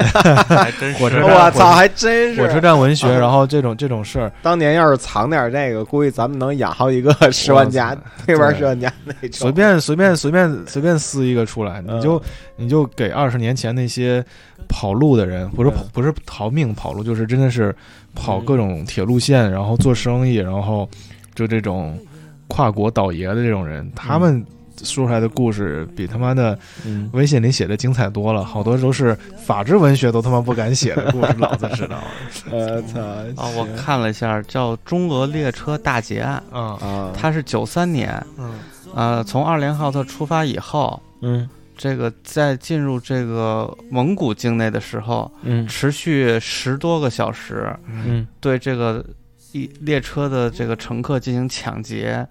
[0.48, 4.32] 还真 是火车站我操，还真是火车站文学，啊然后这种这种事儿。
[4.42, 9.32] 当年要是藏点这个，估计咱们能养好一个十万加那边十万加那种。
[9.32, 12.22] 随便随便随便随便撕一个出来，嗯你就
[12.58, 14.24] 你就给二十年前那些
[14.68, 17.76] 跑路的人，不是嗯不是逃命跑路，就是真的是
[18.14, 20.88] 跑各种铁路线，然后做生意，然后
[21.40, 21.98] 就这种
[22.50, 24.46] 跨国倒爷的这种人，他们
[24.84, 31.98] 说出来的故事比他妈的嗯，微信里写的精彩多了，好多都是法制文学都他妈不敢写的故事，老子知道。
[32.52, 33.00] 我操
[33.42, 38.60] 啊，我看了一下，叫《中俄列车大劫案啊》，啊，它是九三年，嗯。
[38.94, 41.48] 呃，从二连浩特出发以后，嗯。
[41.78, 45.66] 这个在进入这个蒙古境内的时候，嗯。
[45.66, 48.28] 持续十多个小时，嗯。
[48.42, 49.06] 对这个
[49.52, 52.28] 一列车的这个乘客进行抢劫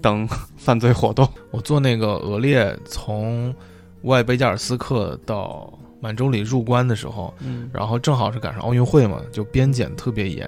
[0.00, 1.28] 等 犯罪活动。
[1.50, 3.54] 我坐那个俄列从
[4.02, 10.46] 外贝加尔斯克到满洲里入关的时候，嗯，然后正好是赶上奥运会嘛，就边检特别严，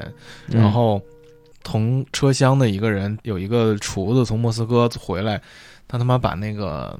[0.49, 0.61] 嗯。
[0.61, 1.01] 然后
[1.63, 5.41] 同车厢的一个人有一个厨子从莫斯科回来，
[5.87, 6.99] 他他妈把那个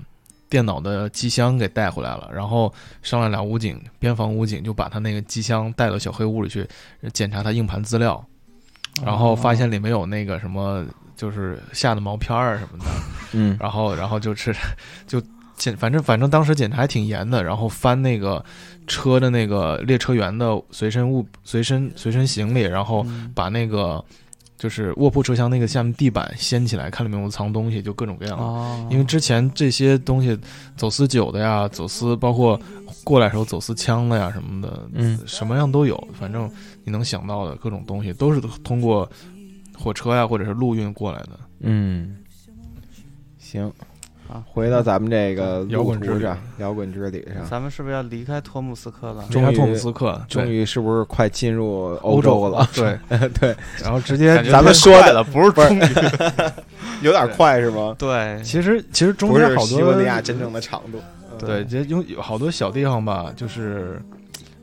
[0.49, 6.67] 电脑的机箱给带回来了，然后上来俩武警，边防武警就把他那个机箱带到小黑屋里去
[7.13, 8.25] 检查他硬盘资料，
[9.05, 10.85] 然后发现里面有那个什么
[11.17, 12.85] 就是下的毛片儿什么的，
[13.33, 14.55] 嗯然后然后就是
[15.07, 15.21] 就
[15.57, 18.45] 检，反正反正当时检查还挺严的，然后翻那个
[18.87, 24.05] 车的那个列车员的随身物随身随身行李，然后嗯把那个
[24.57, 28.43] 就是卧铺车厢那个下面地板掀起来，看里面有没有藏东西，就各种各样的。
[28.43, 30.39] 哦，因为之前这些东西，
[30.77, 32.59] 走私酒的呀，走私包括
[33.05, 35.97] 过来时候走私枪的呀什么的，嗯什么样都有。
[36.19, 36.51] 反正
[36.89, 39.09] 你能想到的各种东西，都是通过
[39.77, 41.31] 火车呀或者是陆运过来的。
[41.61, 42.17] 嗯，
[43.39, 43.71] 行
[44.27, 49.23] 好，回到咱们这个摇滚之上，摇滚之旅上，咱们是不是要离开托木斯克了？
[49.31, 52.67] 终于离开托姆斯克，终于是不是快进入欧洲了？
[52.75, 52.99] 对，
[53.39, 55.83] 对，然后直接咱们说的不是不是终于
[57.05, 57.95] 有点快是吗？
[57.99, 60.99] 对，其实其实中间好多西伯利亚真正的长度。
[61.39, 64.01] 对，这有有好多小地方吧，就是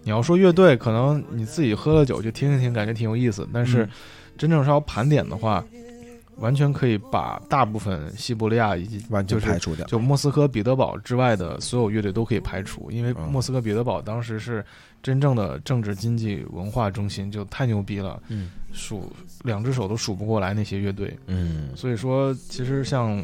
[0.06, 3.46] 你要说乐队，可能你自己喝了酒就听一听，感觉挺有意思。
[3.52, 3.90] 但是嗯
[4.38, 5.66] 真正是要盘点的话，
[6.38, 9.84] 完全可以把大部分西伯利亚以及完全就是排除掉。
[9.88, 14.64] 就莫斯科、彼得堡之外的所有乐队都可以排除，因为嗯莫斯科、彼得堡当时是
[15.02, 19.12] 真正的政治、经济、文化中心，就太牛逼了，嗯数
[19.44, 21.18] 两只手都数不过来那些乐队。
[21.26, 23.24] 嗯所以说，其实像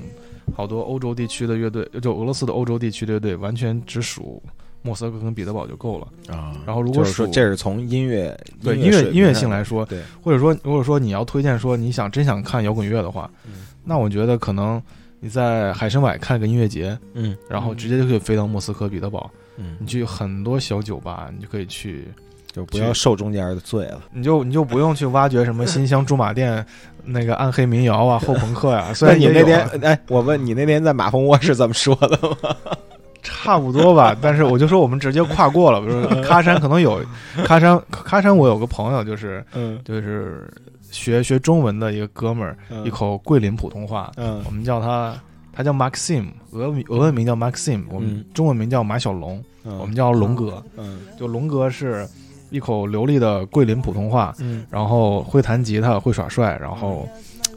[0.55, 4.41] 好多欧洲地区的乐队，就俄罗斯的欧洲地区的乐队，完全只数
[4.81, 6.07] 莫斯科跟彼得堡就够了。
[6.35, 14.81] 啊然后如果就是说这是从音乐对音乐音乐性来说，对，或者说如果说你要推荐说你想真想看摇滚乐的话，嗯那我觉得可能
[15.19, 22.07] 你在海参崴看个音乐节，嗯然后直接就可以飞到莫斯科、彼得堡，嗯你，去很多小酒吧，你就可以去，
[22.51, 24.01] 就不要受中间的罪了。
[24.11, 26.63] 你就你就不用去挖掘什么新乡驻马店
[27.03, 32.49] 那个暗黑民谣啊、后朋克呀、 虽然你那天哎，我问你那天在马蜂窝是怎么说的吗？
[33.21, 37.01] 差不多吧， 但是我就说我们直接跨过了，比如说喀山可能有
[37.45, 40.51] 喀山，喀山我有个朋友就是嗯，就是
[40.91, 42.83] 学学中文的一个哥们儿，嗯。
[42.85, 44.41] 一口桂林普通话，嗯。
[44.45, 45.15] 我们叫他
[45.53, 48.25] 他叫 Maxim，俄俄文名叫 Maxim，我们嗯。
[48.33, 50.63] 中文名叫马小龙，嗯，我们叫龙哥。
[50.77, 51.01] 嗯。
[51.17, 52.07] 就龙哥是
[52.49, 54.65] 一口流利的桂林普通话，嗯。
[54.69, 57.07] 然后会弹吉他，会耍帅，然后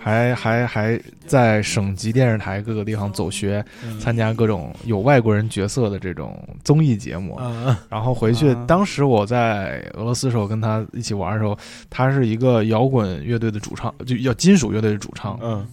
[0.05, 3.64] 还还还在省级电视台各个地方走学，
[3.98, 7.34] 参加各种有外国人角色的这种综艺节目。
[7.36, 11.57] 啊然后回去啊，当时我在俄罗斯时候跟他一起玩的时候，
[11.88, 15.66] 他是一个摇滚乐队的主唱，就叫金属乐队的主唱，嗯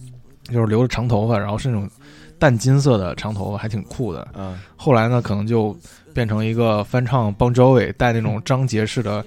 [0.44, 1.86] 就是留着长头发，然后是那种
[2.38, 4.26] 淡金色的长头发，还挺酷的。
[4.34, 5.76] 嗯后来呢，可能就
[6.14, 9.22] 变成一个翻唱邦 Jovi，戴那种张杰式的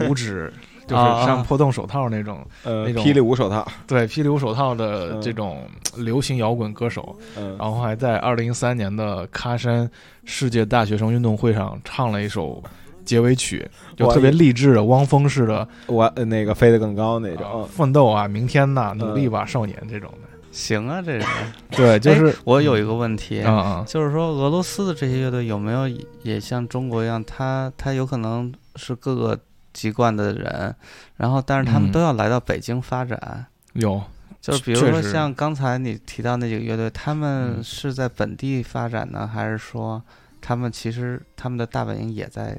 [0.00, 0.52] 五指，
[0.88, 5.62] 就是像破洞手套那种，呃那种霹雳舞手套，对霹雳舞手套的嗯这种
[5.96, 7.16] 流行摇滚歌手。
[7.36, 9.88] 嗯然后还在二零一三年的喀山
[10.24, 12.62] 世界大学生运动会上唱了一首
[13.04, 20.28] 结尾曲，就特别励志的汪峰式的我呃那个飞得更高那啊种，奋斗啊，明天呐，嗯努力吧，少年这种的。
[20.50, 21.24] 行啊，这人。
[21.70, 25.88] 对，就是哎我有一个问题，啊啊，就是说俄罗斯的这些乐队有没有
[26.22, 29.38] 也像中国一样，他他有可能是各个
[29.78, 30.74] 籍贯的人，
[31.16, 33.46] 然后但是他们嗯都要来到北京发展。
[33.74, 34.02] 有
[34.40, 40.02] 就是比如说像刚才你提到那几个乐队，他们嗯是在本地发展呢，还是说
[40.40, 42.58] 他们其实他们的大本营也在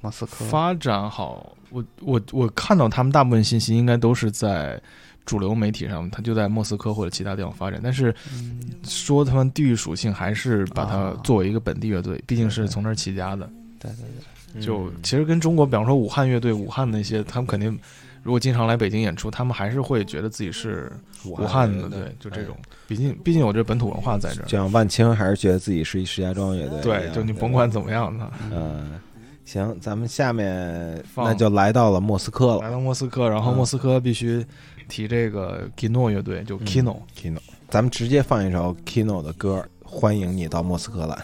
[0.00, 0.44] 莫斯科？
[0.44, 4.80] 发展好，我我我看到他们大部分信息应该都是在
[5.24, 7.80] 主流媒体上，他就在莫斯科或者其他地方发展。
[7.82, 13.48] 但是嗯，说他们地域属性，还是把它啊作为一个本地乐队，毕竟是从那儿起家的。
[13.78, 14.24] 对对对，
[14.60, 17.78] 就嗯其实跟中国，比方说武汉乐队、武汉那些，他们肯定
[18.22, 20.92] 如果经常来北京演出，他们还是会觉得自己是
[21.24, 22.56] 武汉的，对，就这种。
[22.86, 24.44] 毕竟毕竟有这本土文化在这儿。
[24.44, 29.00] 就像万青还是觉得自己是一石家庄乐队对，就你甭管怎么样呢，嗯，
[29.44, 34.44] 行，咱们下面那就来到了莫斯科了来到莫斯科，然后嗯莫斯科必须
[34.88, 36.98] 提这个 Kino 乐队，就 Kino。
[37.18, 37.38] Kino，
[37.70, 41.16] 咱们直接放一首 Kino 的歌，欢迎你到莫斯科来。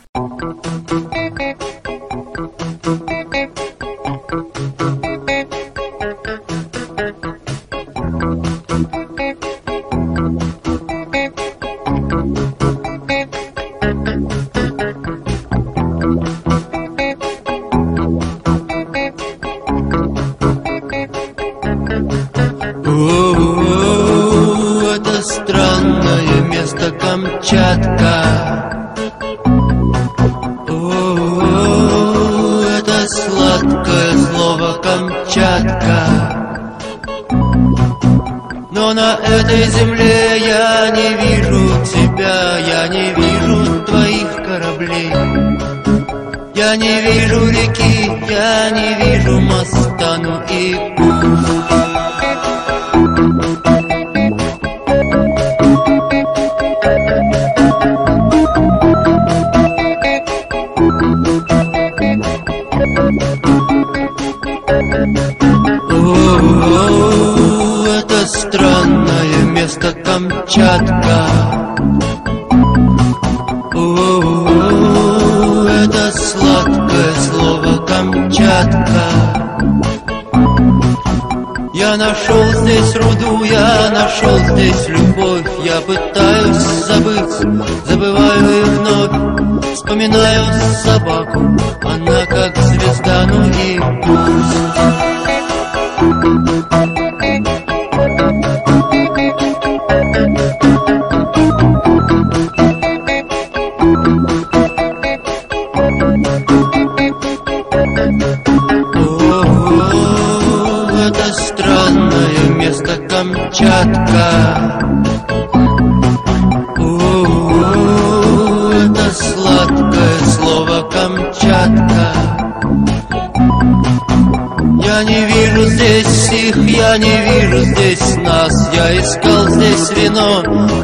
[39.48, 45.10] Этой земле я не вижу тебя, я не вижу твоих кораблей.
[46.54, 50.74] Я не вижу реки, я не вижу моста, ну и
[84.08, 86.56] нашел здесь любовь Я пытаюсь
[86.86, 87.30] забыть,
[87.86, 90.44] забываю и вновь Вспоминаю
[90.82, 91.40] собаку,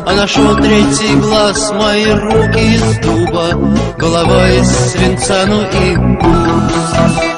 [0.06, 3.48] а нашел третий глаз Мои руки из дуба,
[3.96, 7.34] голова из свинца, ну и пусть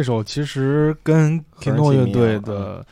[0.00, 2.82] 这首其实跟赫尔 Kino 乐队的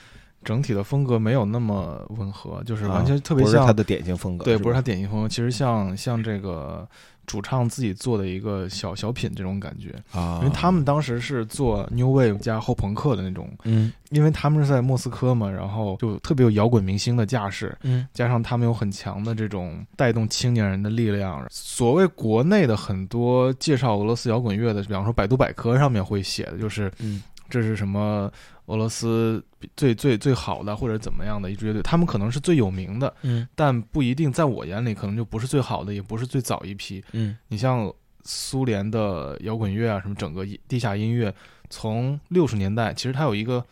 [0.45, 6.87] 整体的风格没有那么吻合，就是完啊全特别像不是他的典型风格，对，不是他典型风格，其实像像这个
[7.29, 13.93] 主唱自己做的一个小小品这种感觉，啊，因为他们当时是做 New Wave 加后朋克的那种，嗯。
[14.11, 18.09] 因为他们是在莫斯科嘛，然后就特别有摇滚明星的架势，嗯。
[18.15, 21.47] 加上他们有很强的这种带动青年人的力量。
[21.51, 28.31] 所谓国内的很多介绍俄罗斯摇滚乐的，比方说百度百科上面会写的，就是嗯这是什么
[28.67, 29.43] 俄罗斯
[29.77, 37.03] 最最最好的或者怎么样的一支乐队，他们可能是最有名的，嗯但不一定在我眼里可能就不是最好的，也不是最早一批。
[37.13, 37.93] 嗯你像
[38.25, 41.35] 苏联的摇滚乐啊，什么整个地下音乐，
[41.71, 43.65] 从六十年代其实它有一个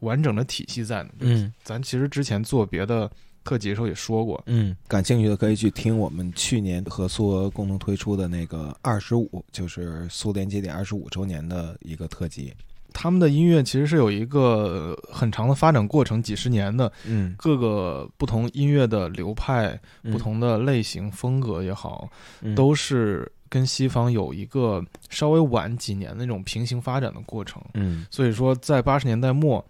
[0.00, 1.10] 完整的体系在呢。
[1.20, 3.10] 嗯咱其实之前做别的
[3.42, 12.52] 特辑的时候也说过，嗯，感兴趣的可以去听我们去年和苏俄共同推出的那个二十五，就是苏联解体二十五周年的一个特辑。
[12.98, 22.08] 他们的音乐其实是有一个很长的发展过程，几十年的嗯，各个不同音乐的流派、嗯不同的类型、风格也好，
[22.40, 27.62] 嗯都是跟西方有一个稍微晚几年的那种平行发展的过程。
[27.74, 29.62] 嗯所以说，在八十年代末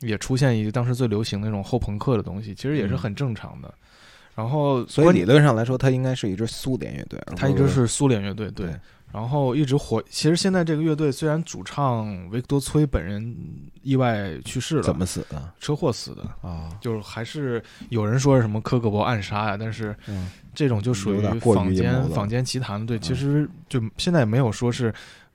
[0.00, 3.72] 也出现一个当时最流行的那种后朋克的东西，其实也是很正常的。
[4.34, 8.70] 然后，所以理论上来说，它应该是一支苏联乐队，它一直是苏联乐队，对。
[9.12, 10.02] 对然后一直火。
[10.08, 13.36] 其实现在这个乐队虽然主唱维克多·崔本人
[13.82, 16.22] 意外去世了，怎么死的车祸死的？
[16.48, 16.68] 啊？
[16.80, 22.84] 就是还是有人说是什么科格勃暗杀呀、但是嗯这种就属于坊间坊间奇谈。
[22.84, 24.92] 对，其嗯实就现在也没有说是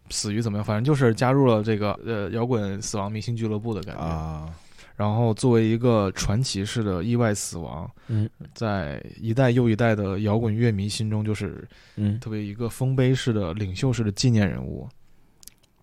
[0.09, 4.01] 死于怎么样，反正就是加入了这个呃摇滚死亡明星俱乐部的感觉。
[4.01, 4.49] 啊，
[4.95, 8.29] 然后作为一个传奇式的意外死亡，嗯。
[8.53, 14.87] 在一代又一代的摇滚乐迷心中，就是嗯，特别一个丰碑式的领袖式的纪念人物。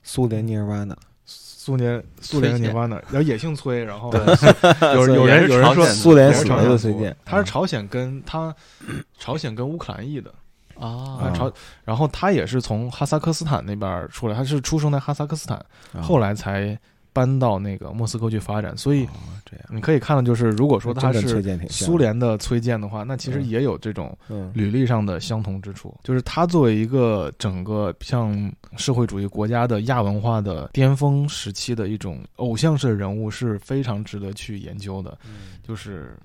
[0.02, 2.74] 苏联涅瓦纳，苏联苏联崔健。
[2.74, 4.12] Nirvana，然后也姓崔，然后
[4.94, 8.52] 有有人有人说苏联死的崔健，他是朝鲜跟他
[9.16, 10.34] 朝鲜跟乌克兰裔的。
[10.76, 11.20] 啊。
[11.20, 11.52] 啊朝，
[11.84, 15.56] 然后他也是从哈萨克斯坦那边出来，他是出生在哈萨克斯坦，
[15.92, 16.02] 啊。
[16.02, 16.76] 后来才
[17.12, 19.10] 搬到那个莫斯科去发展，所以哦
[19.44, 23.48] 这样，你可以看到，就是如果说他真跟崔是苏，联的崔健的话，那其实嗯。
[23.48, 24.50] 也有这种嗯。
[24.54, 35.18] 履历上的相同之处，就是他作为一个整个像社会主义国家的亚文化的巅峰时期的一种偶像式的人物，是非常值得去研究的。
[35.62, 36.16] 就是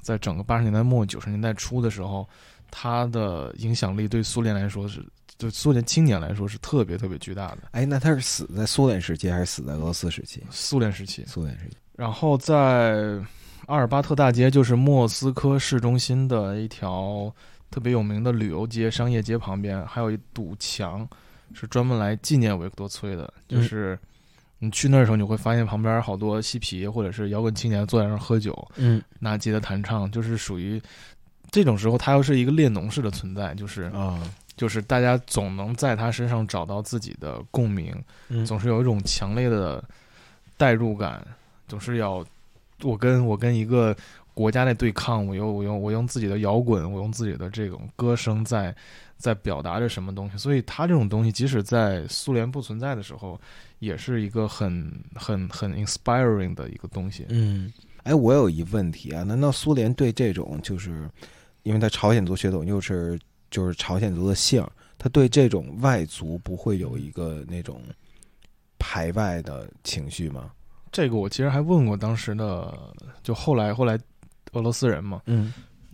[0.00, 2.26] 在整个八十年代末九十年代初的时候，
[2.70, 5.04] 他的影响力对苏联来说是，
[5.40, 7.58] 对苏联青年来说是特别特别巨大的。
[7.70, 10.42] 哎，那他是死在苏联时期还是死在俄罗斯时期？
[10.50, 13.18] 苏联时期，苏联时期，然后在
[13.66, 17.32] 阿尔巴特大街，就是莫斯科市中心的一条
[17.70, 21.08] 特别有名的旅游街、商业街旁边，还有一堵墙，
[21.54, 23.32] 是专门来纪念维克多·崔的。
[23.48, 23.98] 嗯就是
[24.58, 30.78] 你去那儿的时候，你会发现旁边好多嬉皮或者是摇滚青年坐在那儿喝酒，嗯拿吉他弹唱，就是属于
[31.50, 34.20] 这种时候，他又是一个列侬式的存在，就是啊，
[34.60, 37.96] 就是大家总能在他身上找到自己的共鸣，
[38.28, 39.82] 嗯总是有一种强烈的
[40.58, 41.26] 代入感，
[41.66, 42.22] 总是要
[42.82, 43.96] 我跟我跟一个
[44.34, 48.76] 国家在对抗，我用我用我用自己的摇滚，我用自己的这种歌声在
[49.16, 50.36] 在表达着什么东西。
[50.36, 53.40] 所以他这种东西，即使在苏联不存在的时候，
[53.78, 57.24] 也是一个很很很 inspiring 的一个东西。
[57.30, 61.08] 嗯，哎，我有一问题啊，难道苏联对这种就是，
[61.62, 63.18] 因为他朝鲜族血统又是
[63.50, 67.82] 就是朝鲜族的姓儿，他对这种外族不会有一个那种
[68.78, 70.50] 排外的情绪吗？
[70.92, 72.76] 这个我其实还问过当时的，
[73.22, 73.98] 就后来后来
[74.52, 75.52] 俄罗斯人嘛，嗯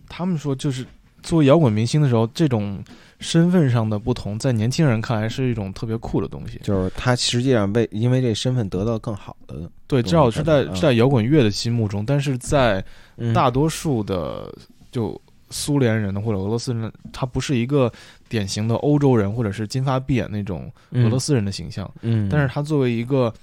[0.09, 0.85] 他们说就是
[1.21, 2.83] 作为摇滚明星的时候，这种
[3.19, 6.59] 身份上的不同，在年轻人看来是一种特别酷的东西。
[6.63, 12.83] 就是他实际上为因为这身份得到更好的对，至少是在在摇滚乐的心目中，但是在
[13.17, 14.51] 嗯大多数的
[14.91, 15.19] 就
[15.49, 17.91] 苏联人或者俄罗斯人，他不是一个
[18.27, 23.33] 典型的欧洲人或者是金发碧眼那种俄罗斯人的形象，嗯，但是他作为一个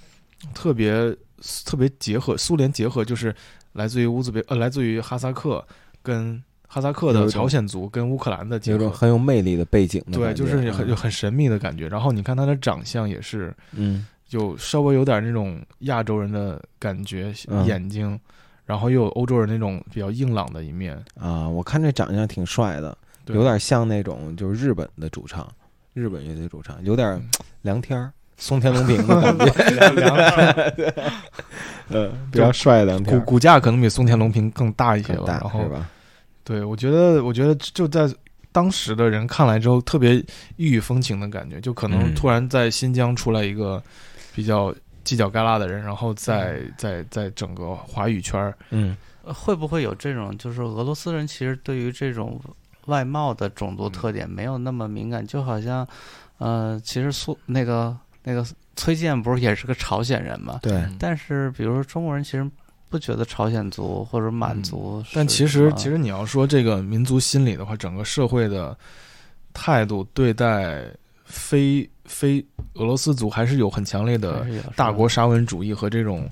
[0.53, 1.15] 特别
[1.65, 3.33] 特别结合苏联结合，就是
[3.73, 5.65] 来自于乌兹别呃来自于哈萨克
[6.01, 8.83] 跟哈萨克的朝鲜族跟乌克兰的结合。
[8.83, 11.87] 有种很有魅力的背景的对，就是很嗯很神秘的感觉。
[11.87, 18.19] 然后你看他的长相也是，嗯有稍微有点那种亚洲人的感觉，嗯眼睛，
[18.65, 22.97] 然后又有欧洲人那种比较硬朗的一面，啊，我看这长相挺帅的，
[23.27, 25.47] 有点像那种就是日本的主唱，
[25.93, 27.29] 日本乐队主唱，有点嗯。
[27.61, 30.15] 梁天儿、松田龙平的感觉， 凉凉
[31.89, 35.39] 呃， 比较帅的梁天儿，骨骨架可能比松田龙平更大一些吧。
[35.41, 35.89] 然后是吧？
[36.43, 38.07] 对我觉得，我觉得就在
[38.51, 40.23] 当时的人看来之后，特别
[40.57, 42.13] 异域风情的感觉，就可能嗯。
[42.13, 43.81] 突然在新疆出来一个
[44.35, 44.71] 比较
[45.05, 48.97] 犄角旮旯的人，然后在在在整个华语圈儿，嗯。
[49.27, 52.39] 呃会不会有这种，就是俄罗斯人其实对于这种
[52.85, 55.87] 外貌的种族特点没有那么敏感，就好像，
[56.37, 58.45] 呃，其实苏那个那个
[58.75, 60.59] 崔健不是也是个朝鲜人嘛？
[60.61, 62.47] 对，但是比如说中国人其实
[62.87, 68.77] 不觉得朝鲜族或者满族但其实其实你要说这个民族心理的话，整个社会的
[69.55, 70.83] 态度对待
[71.25, 72.45] 非非
[72.75, 74.45] 俄罗斯族还是有很强烈的
[74.75, 76.29] 大国沙文主义和这种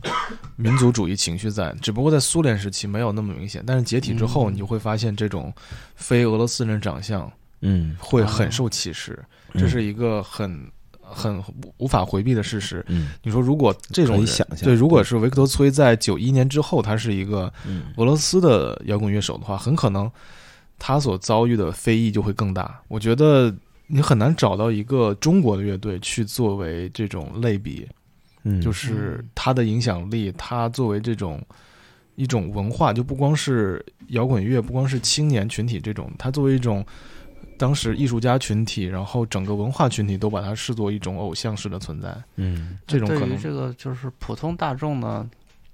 [0.56, 4.54] 民族主义情绪在，只不过在苏联时期没有那么明显，但是解体之后，嗯。
[4.54, 5.52] 你就会发现这种
[5.96, 7.30] 非俄罗斯人长相
[7.62, 7.98] 嗯。
[8.00, 9.18] 会很受歧视，
[9.54, 10.70] 这是一个很
[11.02, 11.44] 很
[11.78, 12.86] 无法回避的事实。
[12.88, 13.10] 嗯。
[13.24, 14.24] 你说，如果这种
[14.62, 17.86] 对，如果是维克多·崔在九一年之后，他是一个嗯。
[17.98, 20.12] 俄罗斯的摇滚乐手的话，很可能
[20.78, 22.82] 他所遭遇的非议就会更大。
[22.88, 23.54] 我觉得
[23.88, 27.88] 你很难找到一个中国的乐队去作为这种类比，
[28.44, 31.42] 嗯，就是它的影响力，它作为这种
[32.16, 36.86] 一种文化，就不光是摇滚乐，不光是青年群体这种，它作为一种
[37.58, 42.78] 当时艺术家群体，然后整个文化群体都把它视作一种偶像式的存在，嗯。
[42.88, 45.28] 这种可能对于这个就是普通大众的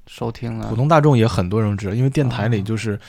[0.08, 2.64] 收听了，普通大众也很多人知道，因为电台里哦。
[2.64, 3.00] 就是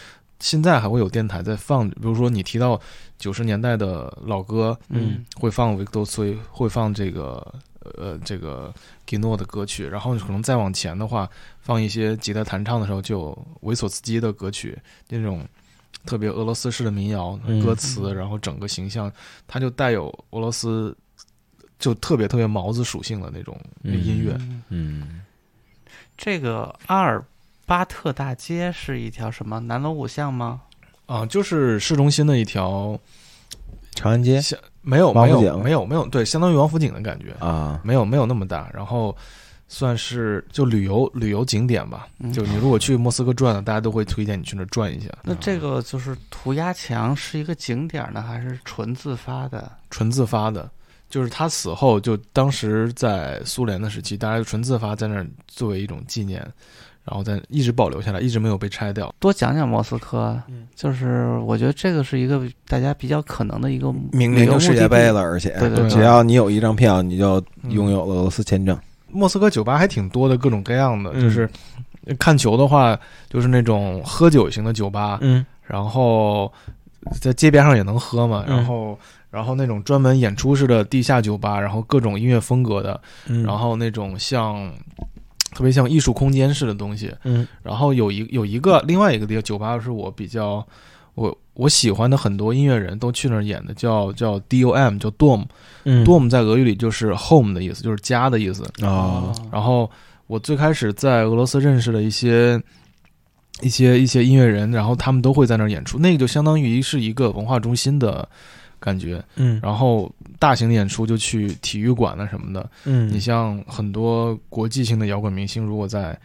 [0.40, 2.80] 现在还会有电台在放，比如说你提到
[3.18, 5.24] 九十年代的老歌，嗯。
[5.36, 7.54] 会放维克多·崔，会放这个
[7.96, 8.74] 呃这个
[9.06, 11.28] 吉诺的歌曲，然后可能再往前的话，
[11.60, 14.76] 放一些吉他弹唱的时候就有维索斯基的歌曲，
[15.08, 15.46] 那种
[16.06, 17.62] 特别俄罗斯式的民谣嗯。
[17.64, 19.12] 歌词，然后整个形象
[19.46, 20.96] 它就带有俄罗斯
[21.78, 24.34] 就特别特别毛子属性的那种嗯音乐。
[24.40, 24.62] 嗯。
[24.68, 25.20] 嗯。
[26.16, 27.24] 这个阿尔
[27.70, 30.62] 巴特大街是一条什么南锣鼓巷吗？
[31.06, 32.98] 啊，就是市中心的一条
[33.94, 39.16] 长安街像没有没有没有没有对，相当于王府井的感觉，啊，没有没有那么大，然后
[39.68, 42.08] 算是就旅游旅游景点吧。
[42.18, 45.08] 嗯就你如果去莫斯科转了，大家都会推荐你去那儿转一下。
[45.22, 49.70] 那这个就是涂鸦墙是一个景点呢，还是纯自发的？
[49.90, 50.68] 纯自发的，
[51.08, 56.44] 就是他死后就当时在苏联的时期，大家就纯自发在那儿作为一种纪念，
[57.10, 59.12] 然后再一直保留下来，一直没有被拆掉。
[59.18, 68.78] 多讲讲莫斯科，嗯就是我觉得这个是一个大家比较可能的一个明年就世界杯了，而且对对对只要你有一张票，你就嗯拥有了俄罗斯签证。
[69.10, 71.50] 莫斯科酒吧还挺多的，各种各样的，嗯就是
[72.16, 72.96] 看球的话，
[73.28, 76.52] 就是那种喝酒型的酒吧，嗯然后
[77.20, 78.98] 在街边上也能喝嘛，嗯然后
[79.30, 84.72] 然后那种专门演出式的地下酒吧，然后各种音乐风格的，嗯，然后那种像
[85.52, 87.46] 特别像艺术空间式的东西，嗯。
[87.62, 90.66] 然后有一有一个另外一个地方酒吧是我比较
[91.14, 95.10] 我我喜欢的很多音乐人都去那儿演的，叫叫 DOM，叫
[95.84, 96.04] 嗯。
[96.06, 98.64] Dom 在俄语里就是 home 的意思，就是家的意思。
[98.82, 99.32] 哦。
[99.50, 99.90] 然后
[100.26, 102.60] 我最开始在俄罗斯认识了一些
[103.60, 108.26] 一些一些音乐人，然后他们都会在那儿演出，那个就相当于是一个文化中心的
[108.78, 109.22] 感觉。
[109.36, 109.58] 嗯。
[109.62, 110.10] 然后
[110.40, 112.68] 大型的演出就去体育馆啊什么的。
[112.84, 116.18] 嗯你像很多国际性的摇滚明星，如果在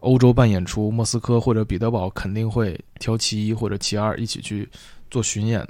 [0.00, 4.68] 欧洲办演出，莫斯科或者彼得堡肯定会挑其一或者其二一起去
[5.10, 5.66] 做巡演。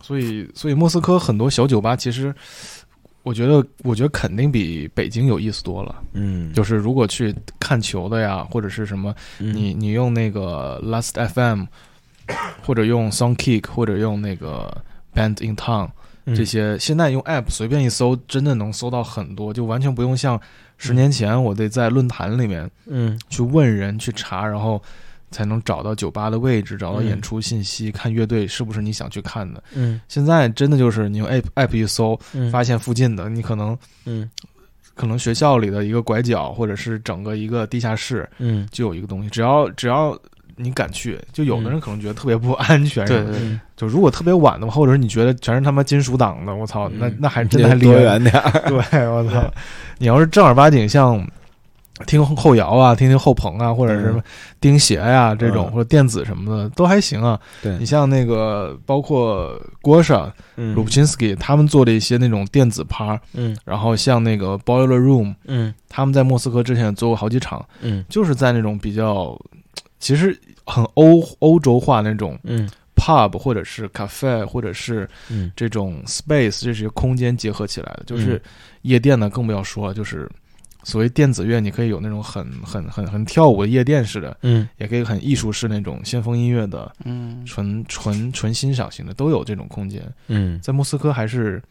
[0.00, 2.32] 所以，所以莫斯科很多小酒吧其实。
[3.22, 5.96] 我觉得，我觉得肯定比北京有意思多了。
[6.12, 11.64] 嗯，就是如果去看球的呀，或者是什么，嗯你你用那个 Last FM，
[12.62, 14.80] 或者用 SongKick，或者用那个
[15.12, 15.90] Band in Town 嗯
[16.34, 20.40] 这些，现在用 App 随便一搜，真的能搜到很多，就完全不用像
[20.76, 23.16] 十年前我得在论坛里面嗯。
[23.28, 24.82] 去问人去查，然后
[25.30, 27.06] 才能找到酒吧的位置，找到嗯。
[27.06, 29.62] 演出信息，看乐队是不是你想去看的。
[29.74, 30.00] 嗯。
[30.08, 32.50] 现在真的就是你用 App App 一搜，嗯。
[32.50, 34.28] 发现附近的，你可能嗯。
[34.96, 38.66] 可能学校里的一个拐角，或者是整个一个地下室，嗯。
[38.72, 40.18] 就有一个东西，只要只要
[40.56, 43.06] 你敢去，就有的人可能觉得特别不安全，
[43.76, 48.50] 就如果特别晚的话，或者是你觉得全是他妈金属党的，我操，那那还真的还离多远点儿？
[48.68, 49.42] 对，我操！
[49.98, 51.26] 你要是正儿八经像
[52.06, 54.22] 听后摇啊、听听后朋啊，或者是什么
[54.60, 55.72] 钉鞋呀、这种，嗯。
[55.72, 57.40] 或者电子什么的，都还行啊。
[57.62, 57.76] 对。
[57.78, 60.74] 你像那个包括郭莎、嗯。
[60.74, 63.56] 鲁布钦斯基他们做的一些那种电子趴，嗯。
[63.64, 65.72] 然后像那个 Boiler Room，嗯。
[65.88, 68.04] 他们在莫斯科之前也做过好几场，嗯。
[68.08, 69.38] 就是在那种比较
[69.98, 72.68] 其实很欧欧洲化那种嗯。
[72.98, 75.52] pub 或者是 cafe 或者是嗯。
[75.54, 78.40] 这种 space 这些空间结合起来的，就是嗯
[78.82, 80.26] 夜店呢更不要说了，就是
[80.82, 84.66] 所谓电子乐，你可以有那种很很很很跳舞的夜店式的，嗯。
[84.78, 90.02] 也可以很艺术式那种先锋音乐的，嗯，纯纯纯欣赏型的，都有这种空间。
[90.28, 90.58] 嗯。
[90.62, 91.62] 在莫斯科还是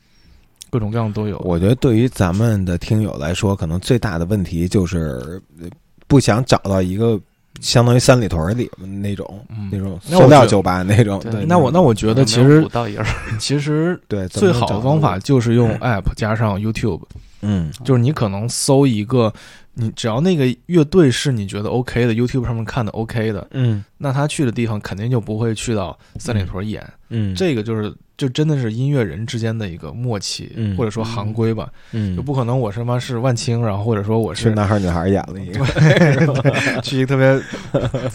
[0.70, 1.40] 各种各样都有。
[1.40, 5.68] 我觉得对于咱们的听友来说，可能最大的问题就是呃
[6.08, 7.20] 不想找到一个
[7.62, 8.70] 相当于三里屯里
[9.02, 9.70] 那种、嗯。
[9.72, 11.20] 那种塑料酒吧那种。
[11.20, 12.68] 对对，那我那我觉得其实
[13.40, 17.02] 其实对最好的方法就是用 App 加上 YouTube，
[17.42, 17.72] 嗯。
[17.84, 19.34] 就是你可能搜一个，
[19.74, 23.84] 你只要那个乐队是你觉得 OK 的，YouTube 上面看的 OK 的，嗯。
[23.98, 26.86] 那他去的地方肯定就不会去到三里屯演。
[27.10, 32.16] 嗯，这个就是就真的是音乐人之间的一个默契，嗯或者说行规吧，嗯。
[32.16, 37.26] 就不可能我他妈是万青，然后或者说我是是男孩女孩演了一个 去一个特别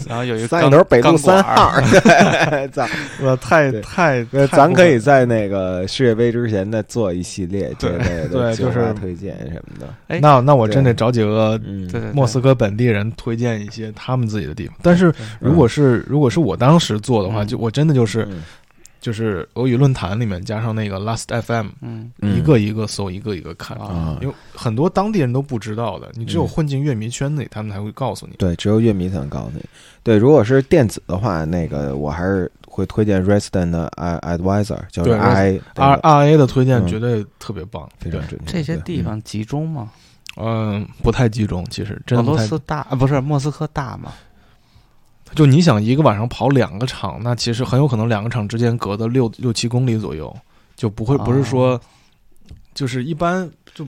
[0.07, 1.71] 然后有一个三里钢屯北路三号，
[2.49, 2.89] 对，咱
[3.21, 9.93] 我太太，咱可以在那个世界杯之前再做一系列这对类的对就是推荐什么的。
[10.07, 11.59] 哎那那我真得找几个
[12.13, 14.75] 莫斯科本地人推荐一些他们自己的地方。
[14.81, 17.47] 但是如果是如果是我当时做的话，嗯。
[17.51, 18.41] 就我真的就是嗯
[19.01, 23.75] 就是俄语论坛里面加上那个 Last FM，嗯嗯一个一个搜，一个一个看。
[23.77, 28.35] 啊因为很多当地人都不知道的，你只有嗯混进乐迷圈里，他们才会告诉你。
[28.37, 29.65] 对，只有乐迷才能告诉你。
[30.03, 38.51] 对，如果是电子的话，那个我还是会推荐 Resident 的 Advisor，就是对 I R R A 的推荐嗯绝对特别棒，对非常，准确。
[38.53, 39.89] 这些地方集中吗？
[40.37, 44.13] 嗯，不太集中，其实真俄的不太罗斯大啊，不是莫斯科大吗？
[45.35, 50.35] 就你想一个晚上跑两个场，那其实很有可能两个场之间隔的六六七公里左右，
[50.75, 51.79] 就不会不是说，
[52.73, 53.87] 就是一般就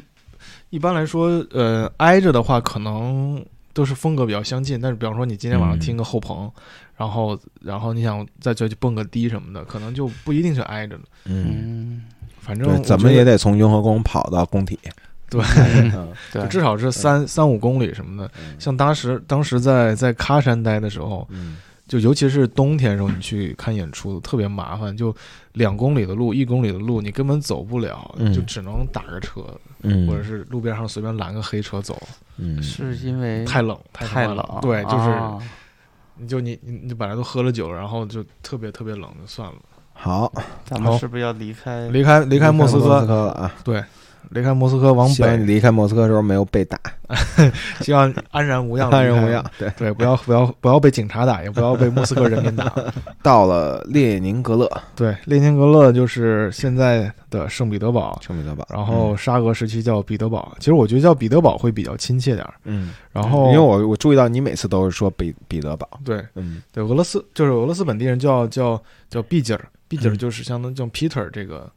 [0.69, 6.49] 一般来说，呃，挨着的话可能都是风格比较相近，但是比方说你今天晚上嗯听个后朋，
[6.95, 12.03] 然后然后你想再再去蹦个迪什么的，可能就不一定是挨着的，嗯，嗯，
[12.39, 14.79] 反正怎么也得从雍和宫跑到工体。
[15.37, 16.41] 对，嗯对。
[16.41, 18.31] 就，至少是三三五公里什么的。
[18.39, 18.55] 嗯。
[18.59, 21.57] 像当时当时在在喀山待的时候，嗯。
[21.85, 25.13] 就尤其是冬天的时候，你去看演出特别麻烦，就
[25.51, 28.33] 两公里的路、一公里的路，你根本走不了，嗯。
[28.33, 29.41] 就只能打个车，
[29.81, 32.01] 嗯，或者是路边上随便拦个黑车走，
[32.37, 32.61] 嗯。
[32.63, 35.37] 是因为太冷，太太冷，对，就是、啊。
[36.15, 39.55] 你就你你你本来都喝了酒，然后就特别特别冷，就算了，
[39.93, 40.31] 好，
[40.63, 41.87] 咱们是不是要离开？
[41.89, 43.51] 离开离开莫斯莫斯科，科了啊！
[43.63, 43.83] 对，
[44.29, 46.79] 离开莫斯科往北，离开莫斯科的时候没有被打，
[47.81, 49.43] 希望安然无恙，安然无恙。。
[49.57, 52.73] 对，对，不要不要不要被警察打，也不要被莫斯科人民打。
[53.21, 60.55] 到了列宁格勒，对，列宁格勒就是现在的圣彼得堡，圣彼得堡，然后沙俄时期叫彼得堡。
[60.59, 62.53] 其实我觉得叫彼得堡会比较亲切点儿。
[62.65, 66.23] 嗯，然后，因为我我注意到你每次都是说彼彼得堡，对。
[66.35, 66.61] 嗯。
[66.71, 70.17] 对俄罗斯就是俄罗斯本地人叫叫叫毕吉尔，毕吉尔嗯。
[70.17, 71.69] 就是相当于叫 Peter 这个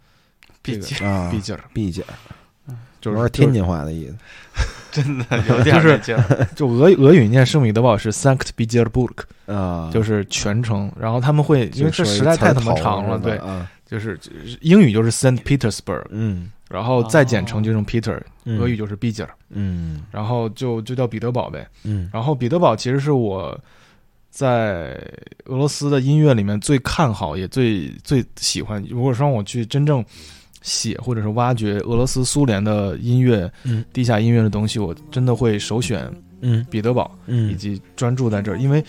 [0.67, 2.05] 这个啊，毕吉尔，毕姐，
[3.01, 4.17] 就是天津话的意思，
[4.91, 5.99] 真的 有点儿
[6.57, 9.12] 就俄俄语念圣彼得堡是 Sankt Petersburg，
[9.47, 10.91] 啊，就是全称。
[10.99, 14.19] 然后他们会因为这实在太他妈长了，对，啊，就是
[14.61, 21.69] 英语就是 Saint Petersburg，嗯，然后再简称就用 Peter，嗯俄语，就是毕吉尔，嗯然后就就叫彼得堡呗。
[21.85, 23.57] 嗯然后彼得堡其实是我
[24.31, 25.01] 在
[25.45, 28.85] 俄罗斯的音乐里面最看好也最最喜欢。
[28.91, 30.05] 如果说让我去真正
[30.67, 33.85] 写或者是挖掘俄罗斯、苏联的音乐、嗯。
[33.93, 36.67] 地下音乐的东西，我真的会首选嗯。
[36.69, 37.51] 彼得堡，嗯。
[37.51, 38.85] 以嗯及专注在这儿，因为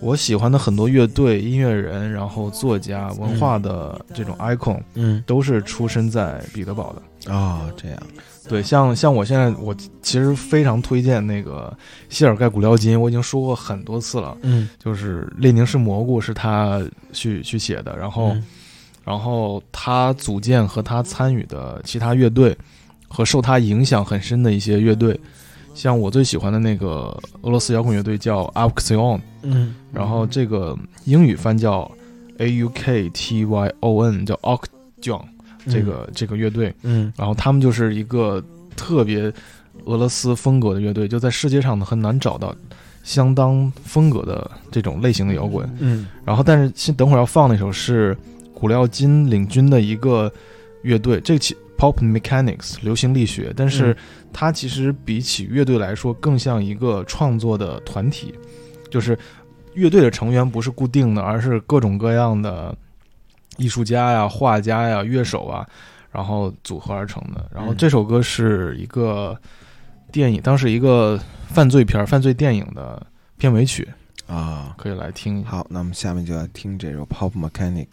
[0.00, 5.20] 我喜欢的很多乐队、音乐人，然后作家、文化的这种 icon 嗯。
[5.26, 7.32] 都是出身在彼得堡的。
[7.32, 8.00] 哦，这样，
[8.48, 11.76] 对，像像我现在，我其实非常推荐那个
[12.08, 14.68] 谢尔盖·古廖金，我已经说过很多次了，嗯。
[14.78, 16.80] 就是《列宁是蘑菇》是他
[17.12, 18.44] 去去写的，然后、嗯
[19.06, 22.56] 然后他组建和他参与的其他乐队
[23.06, 25.18] 和受他影响很深的一些乐队，
[25.74, 29.76] 像我最喜欢的那个俄罗斯摇滚乐队叫 Auktion，嗯。
[29.92, 31.88] 然后这个英语翻叫
[32.38, 35.22] A U K T Y O N，叫 Auktion
[35.68, 37.12] 这个、这个乐队，嗯。
[37.16, 38.42] 然后他们就是一个
[38.74, 39.32] 特别
[39.84, 42.52] 俄罗斯风格的乐队，就在世界上呢很难找到
[43.04, 45.64] 相当风格的这种类型的摇滚。
[45.78, 46.08] 嗯。
[46.24, 48.16] 然后，但是先等会儿要放那首是
[48.58, 50.32] 古廖金领军的一个
[50.80, 53.96] 乐队，这个其 Pop Mechanics 流行力学，但是嗯
[54.32, 58.34] 它其实比起乐队来说更像一个创作的团体，
[58.90, 59.18] 就是
[59.74, 62.74] 乐队的成员不是固定的，而是各种各样的
[63.58, 65.66] 艺术家呀、画家呀、乐手啊，
[66.10, 67.46] 然后组合而成的。
[67.54, 69.38] 然后嗯这首歌是一个
[70.10, 73.86] 电影，当时一个犯罪片儿、犯罪电影的片尾曲，
[74.26, 74.74] 啊。
[74.78, 75.44] 可以来听。
[75.44, 77.88] 好，那我们下面就要听这首 Pop Mechanic。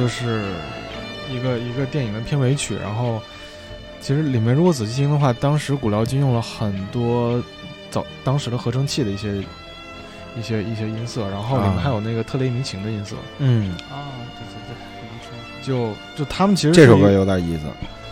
[0.00, 0.42] 就是
[1.30, 3.20] 一个一个电影的片尾曲，然后
[4.00, 7.42] 其实里面如果仔细听的话，当时古辽金用了很多
[7.90, 9.36] 早当时的合成器的一些
[10.38, 17.64] 一些一些音色，然后里面啊还有那个特雷尼琴的音色，嗯，啊，对对对，就就他们其实这首歌有点意思。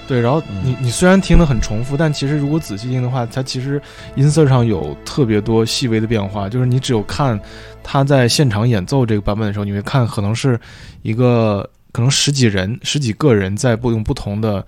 [0.06, 3.80] 对，然后嗯你你虽然听得很重复，但其实如果仔细听的话，它其实
[4.14, 6.48] 音色上有特别多细微的变化。
[6.48, 7.38] 就是你只有看
[7.82, 10.58] 他在现场演奏这个版本的时候，你会看可能是
[11.02, 11.68] 一个
[11.98, 14.64] 可能十几人、十几个人在不用不同的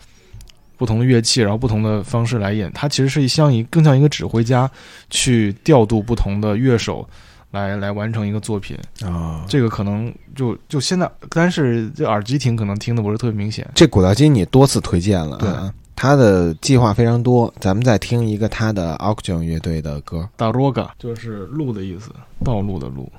[0.76, 2.68] 不同的乐器，然后不同的方式来演。
[2.74, 4.68] 它其实是像一更像一个指挥家
[5.10, 7.08] 去调度不同的乐手。
[7.52, 13.68] 来来完成一个作品，啊，这个可能就就现在，但是这耳机听可能听的不是特别明显。
[13.74, 17.52] 这古道金你多次推荐了对啊，他的计划非常多。
[17.58, 20.28] 咱们再听一个他的 Oxygen 乐队的歌。
[20.38, 22.12] Daroga 就是路的意思，
[22.44, 23.10] 道路的路。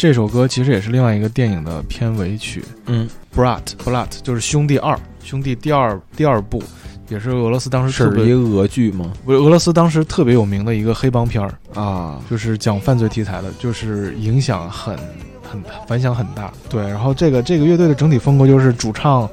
[0.00, 3.06] 这首歌其实也是另外一个电影的片尾曲，嗯
[3.36, 6.62] ，Brat Brat 就是兄弟二，兄弟第二第二部，
[7.10, 9.12] 也是俄罗斯当时特别是一个俄剧吗？
[9.26, 14.96] 不是俄罗斯当时特别有名的一个黑帮片儿，啊，就是讲犯罪题材的，就是影响很
[15.42, 16.50] 很反响很大。
[16.70, 19.28] 对，然后这个这个乐队的整体风格就是主唱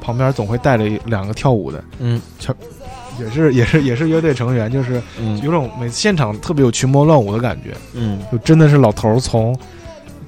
[0.00, 2.20] 旁边总会带着两个跳舞的，嗯。
[3.20, 5.40] 也是也是也是乐队成员，就是嗯。
[5.42, 8.20] 有种每次现场特别有群魔乱舞的感觉，嗯。
[8.32, 9.56] 就真的是老头儿从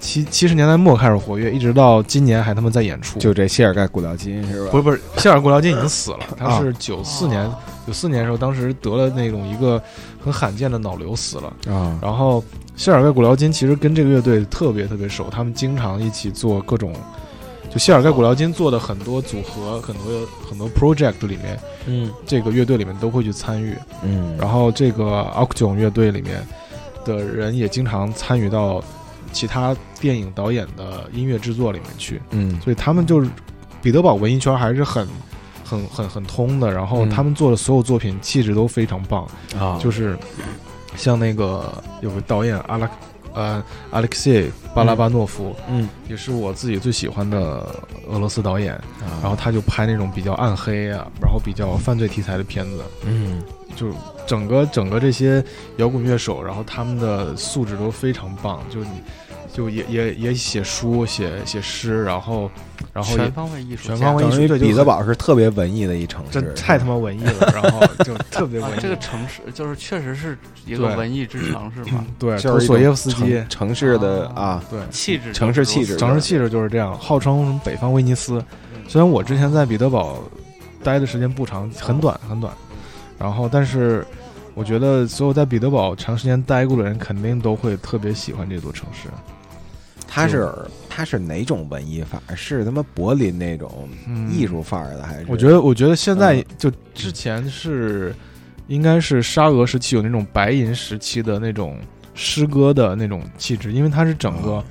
[0.00, 3.18] 七七十年代末开始活跃，一直到今年还他妈在演出。
[3.18, 4.70] 就这谢尔盖古辽金是吧？
[4.70, 7.48] 不是不是，谢尔古辽金已经死了， 他啊是九四年
[7.86, 9.80] 九四年的时候，当时得了那种一个
[10.24, 11.72] 很罕见的脑瘤死了。
[11.72, 12.42] 啊，然后
[12.76, 16.92] 谢尔盖古辽金其实跟这个乐队特别特别熟，他们经常一起做各种，
[17.70, 23.76] 就谢尔盖古辽金做的很多组合、很多很多 project 里面，嗯这个乐队里面都会去参与。
[24.02, 25.04] 嗯，然后这个
[25.34, 26.46] o k j o n 乐队里面
[27.04, 28.82] 的人也经常参与到
[29.32, 32.60] 其他电影导演的音乐制作里面去，嗯。
[32.60, 33.28] 所以他们就是
[33.82, 35.06] 彼得堡文艺圈还是很。
[35.62, 37.10] 很很很通的，然后嗯。
[37.10, 39.24] 他们做的所有作品气质都非常棒，
[39.56, 40.18] 啊，就是
[40.96, 42.90] 像那个有个导演阿拉
[43.34, 43.62] 呃
[43.92, 47.72] Alexei 巴拉巴诺夫，嗯，也是我自己最喜欢的
[48.08, 48.74] 俄罗斯导演。
[48.74, 49.22] 啊。
[49.22, 53.40] 然后他就拍那种比较暗黑啊，然后比较犯罪题材的片子，嗯。
[53.76, 53.86] 就
[54.26, 55.42] 整个整个这些
[55.76, 58.90] 摇滚乐手，然后他们的素质都非常棒，就你
[59.52, 62.50] 就也也也写书写写诗，然后
[62.92, 68.74] 然后全方位艺术，全方位艺等于术对彼得堡是特别文艺的一城市，真太他妈文艺了，然后就 特别文艺。
[68.74, 72.04] 啊这个城市就是确实是一个文艺之 城，是吗？
[72.18, 78.42] 对，就是索耶夫斯基城，市的啊啊，对，气质城市气质城市气质就是这样，号称什么北方威尼斯。
[78.88, 80.18] 虽然我之前在彼得堡
[80.82, 82.52] 待的时间不长，很短很短，
[83.18, 84.06] 然后但是
[84.54, 89.08] 我觉得所有在彼得堡长时间待过的人，肯定都会特别喜欢这座城市。
[90.12, 90.52] 它是
[90.88, 92.34] 他是哪种文艺范儿？
[92.34, 94.28] 是他妈柏林那种嗯。
[94.28, 95.26] 艺术范儿的，还是？
[95.28, 96.44] 我觉得，我觉得现在嗯。
[96.58, 98.12] 就之前是
[98.66, 101.78] 应该是沙俄时期有那种白银时期的那种
[102.12, 104.64] 诗歌的那种气质，因为它是整个哦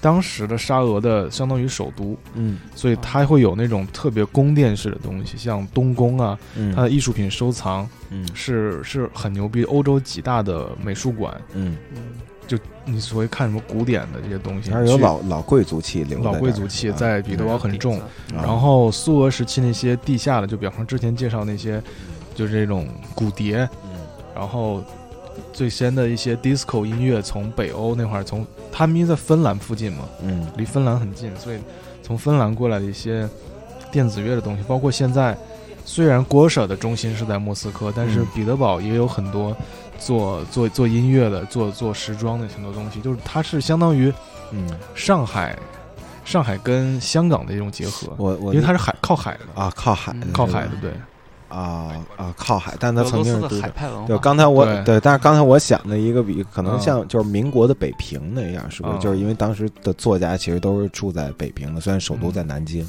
[0.00, 2.58] 当时的沙俄的相当于首都，嗯。
[2.74, 6.74] 所以它会有那种特别宫殿式的东西，像东宫啊，嗯。
[6.74, 8.28] 它的艺术品收藏嗯。
[8.34, 11.76] 是是很牛逼，欧洲几大的美术馆，嗯，
[12.86, 16.96] 你所谓看什么古典的这些东西，还是有老老贵族气留老贵族气啊。
[16.96, 17.98] 在彼得堡很重。
[17.98, 18.06] 啊。
[18.34, 21.82] 然后苏俄时期那些地下的，就比方说之前介绍那些，
[22.34, 24.00] 就是这种古碟，嗯。
[24.34, 24.82] 然后
[25.52, 30.46] 最先的一些 disco 音乐从北欧那块儿，从他们因为在芬兰附近嘛，嗯。
[30.58, 31.58] 离芬兰很近，所以
[32.02, 33.26] 从芬兰过来的一些
[33.90, 35.34] 电子乐的东西，包括现在
[35.86, 38.26] 虽然国舍的中心是在莫斯科，但是嗯。
[38.34, 39.56] 彼得堡也有很多
[40.04, 44.12] 做做做音乐的、做做时装的很多东西，就是它是相当于
[44.50, 45.58] 嗯，上海
[46.24, 50.92] 上海跟香港的一种结合，我我因为它是海靠海的，啊靠海的嗯靠海的，对。
[51.46, 58.98] 啊啊靠海，但它曾经是海派文对，刚才我对对，但是刚才我想的一个比可能嗯像就是民国的北平那样，是不是？
[58.98, 62.84] 嗯就是因为当时的作家其实都是住在北平的，虽然首都在南京，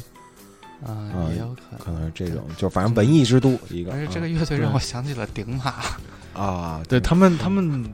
[0.84, 1.80] 啊，嗯也有可能。
[1.80, 3.92] 可能是这种，就反正文艺之都一个。
[3.92, 5.74] 而且这个嗯乐队让我想起了顶马，
[6.42, 7.92] 啊，对他们，他们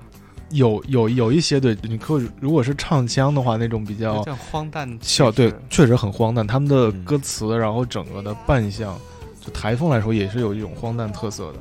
[0.50, 6.46] 有有有一些对，你可以如果是唱腔的话，那种比较有点荒诞笑，对，确实很荒诞。
[6.46, 8.98] 他们的嗯歌词，然后整个的扮相，
[9.40, 11.60] 就台风来说也是有一种荒诞特色的。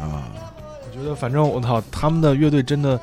[0.00, 0.28] 啊，
[0.86, 2.98] 我觉得，反正我操，他们的乐队真的，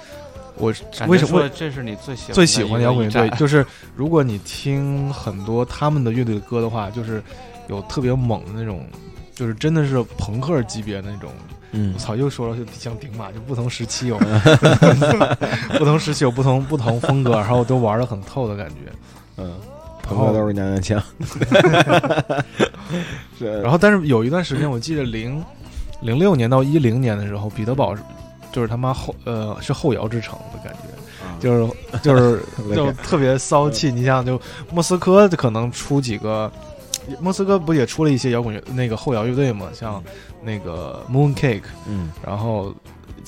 [0.58, 0.74] 我
[1.08, 3.30] 为什么这是你最喜欢最喜欢的摇滚乐队？
[3.32, 3.66] 就就是
[3.96, 7.22] 如果你听很多他们的乐队的歌的话，就是
[7.68, 8.86] 有特别猛的那种，
[9.34, 11.30] 就是真的是朋克级别的那种。
[11.78, 14.18] 嗯我操，又说了，就像顶马，就不同时期有
[15.78, 18.76] 不同时期有不同不同风格，然后都玩的很透的感觉。
[19.36, 19.52] 嗯，
[20.02, 21.04] 朋友都是娘娘腔，
[23.62, 25.44] 然后，但是有一段时间，我记得零
[26.02, 28.02] 零六年到一零年的时候，彼得堡是
[28.56, 31.36] 就是他妈后呃是后摇之城的感觉，啊。
[31.42, 32.42] 就是 就是
[32.74, 33.92] 就特别骚气。
[33.92, 34.40] 你想，就
[34.72, 36.50] 莫斯科可能出几个，
[37.20, 40.02] 莫斯科不也出了一些摇滚乐那个后摇乐队嘛，像
[40.42, 42.14] 那个 Mooncake，嗯。
[42.26, 42.74] 然后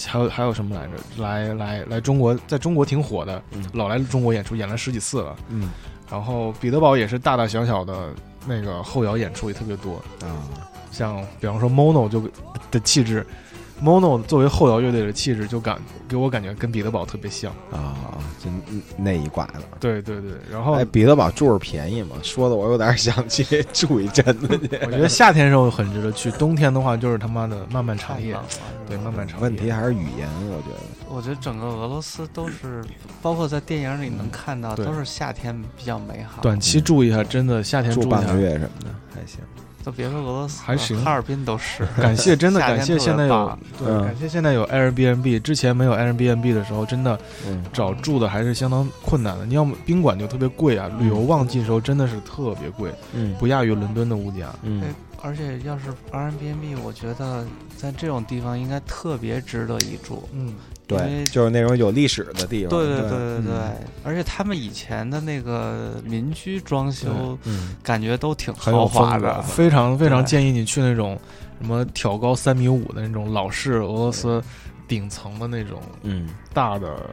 [0.08, 1.22] 还有还有什么来着？
[1.22, 3.66] 来来来中国，在中国挺火的，嗯。
[3.74, 5.36] 老来中国演出，演了十几次了。
[5.49, 5.70] 嗯。
[6.10, 8.14] 然后彼得堡也是大大小小的
[8.45, 10.48] 那个后摇演出也特别多，啊，
[10.90, 12.22] 像比方说 Mono 就
[12.72, 13.28] 的气质
[13.84, 17.52] ，Mono 作为后摇乐队的气质就感给我感觉跟彼得堡特别像。
[17.72, 18.49] 啊，就
[18.98, 19.54] 那一挂的。
[19.80, 24.78] 对对对，然后哎，彼得堡住着便宜嘛，说的我有点想去 住一阵子去。
[24.86, 28.36] 我觉得夏天时候很值得去，冬天的话就是他妈的漫漫长夜
[28.88, 29.44] 对，漫漫长夜。
[29.44, 30.78] 问题还是语言，我觉得。
[31.10, 32.84] 我觉得整个俄罗斯都是，
[33.22, 36.41] 包括在电影里能看到，对都是夏天比较美好。
[36.41, 38.38] 短期住一下，真的夏天住半个。
[38.38, 39.40] 月什么的还行。
[39.88, 41.88] 都别说俄罗斯，还行哈尔滨都是。
[41.95, 49.45] 感谢，真的感谢现在有对，嗯感谢现在有 Airbnb，之前没有 Airbnb 的时候，真的嗯找住的还是相当困难的。
[49.45, 54.53] 你要么宾馆就特别贵啊，旅游旺季的时候真的是特别贵，嗯不亚于伦敦的物价。
[54.61, 54.84] 嗯
[55.22, 57.45] 而且要是 Airbnb，我觉得
[57.76, 60.27] 在这种地方应该特别值得一住。
[60.31, 60.53] 嗯，
[60.85, 62.69] 对，就是那种有历史的地方。
[62.69, 63.45] 对对对对嗯。
[63.45, 63.53] 对，
[64.03, 69.41] 而且他们以前的那个民居装修，嗯，感觉都挺豪华的。
[69.41, 71.19] 非常非常建议你去那种
[71.60, 74.41] 什么挑高三米五的那种老式俄罗斯
[74.88, 77.10] 顶层的那种嗯，大的，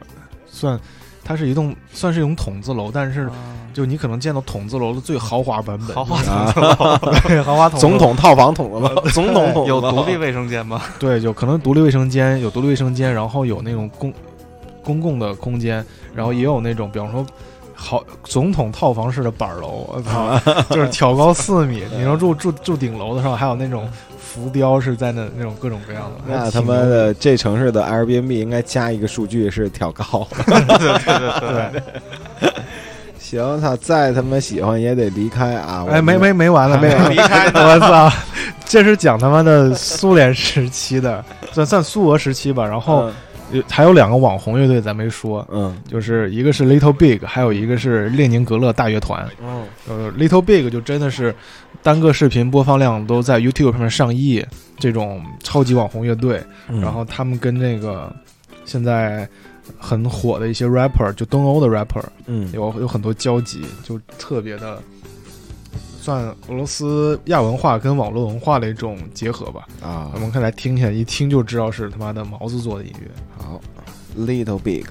[0.47, 0.79] 算
[1.25, 3.33] 它是一栋算是一种筒子楼，但是啊。
[3.75, 6.97] 就你可能见到筒子楼的最豪华版本，豪华啊，
[7.27, 7.91] 对 豪华筒子楼。
[7.91, 9.01] 总统套房筒子楼？
[9.11, 10.81] 总统筒子有独立卫生间吗？
[10.97, 14.13] 对，有可能独立卫生间，有独立卫生间，然后有那种公
[14.81, 17.25] 公共的空间，然后也有那种，比方说
[17.75, 20.39] 好总统套房式的板儿楼，我操，
[20.73, 23.87] 就是挑高四米，你说住住住顶楼的时候，还有那种
[24.17, 30.27] 浮雕是在那那种各种各样的，那他妈的，这城市的 Airbnb 应该加一个数据是挑高。
[30.47, 31.83] 对，
[33.19, 35.85] 行，他再他妈喜欢也得离开啊！
[35.89, 38.11] 哎，没没没完了，没有离开，我操，
[38.65, 43.11] 这是讲他妈的苏联时期的，算算苏俄时期吧，然后。
[43.51, 49.27] 呃还有两个网红乐队咱没说，嗯就是一个是 Little Big，还有一个是列宁格勒大乐团。
[49.41, 51.33] 嗯呃，Little Big 就真的是
[51.83, 54.43] 单个视频播放量都在 YouTube 上面上亿，
[54.79, 56.41] 这种超级网红乐队。
[56.67, 58.13] 嗯，然后他们跟那个
[58.65, 59.27] 现在
[59.77, 64.81] 很火的一些 rapper，就东欧的 rapper 嗯有有很多交集，就特别的
[66.05, 69.67] 算俄罗斯亚文化跟网络文化的一种结合吧。
[69.81, 73.09] 啊我，们看来听一下一听就知道是他妈的毛子做的音乐。
[73.35, 73.59] 好
[74.15, 74.85] ，Little Big。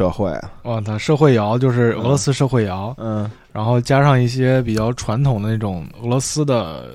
[0.00, 0.30] 社会。
[0.30, 0.50] 了。
[0.62, 3.30] 我操，社会摇就是俄罗斯社会摇，嗯。
[3.52, 6.88] 然后加上一些比较传统的那种俄罗斯的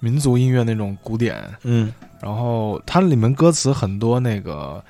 [0.00, 1.92] 民族音乐那种古典，嗯。
[2.20, 4.82] 然后它里面歌词很多那个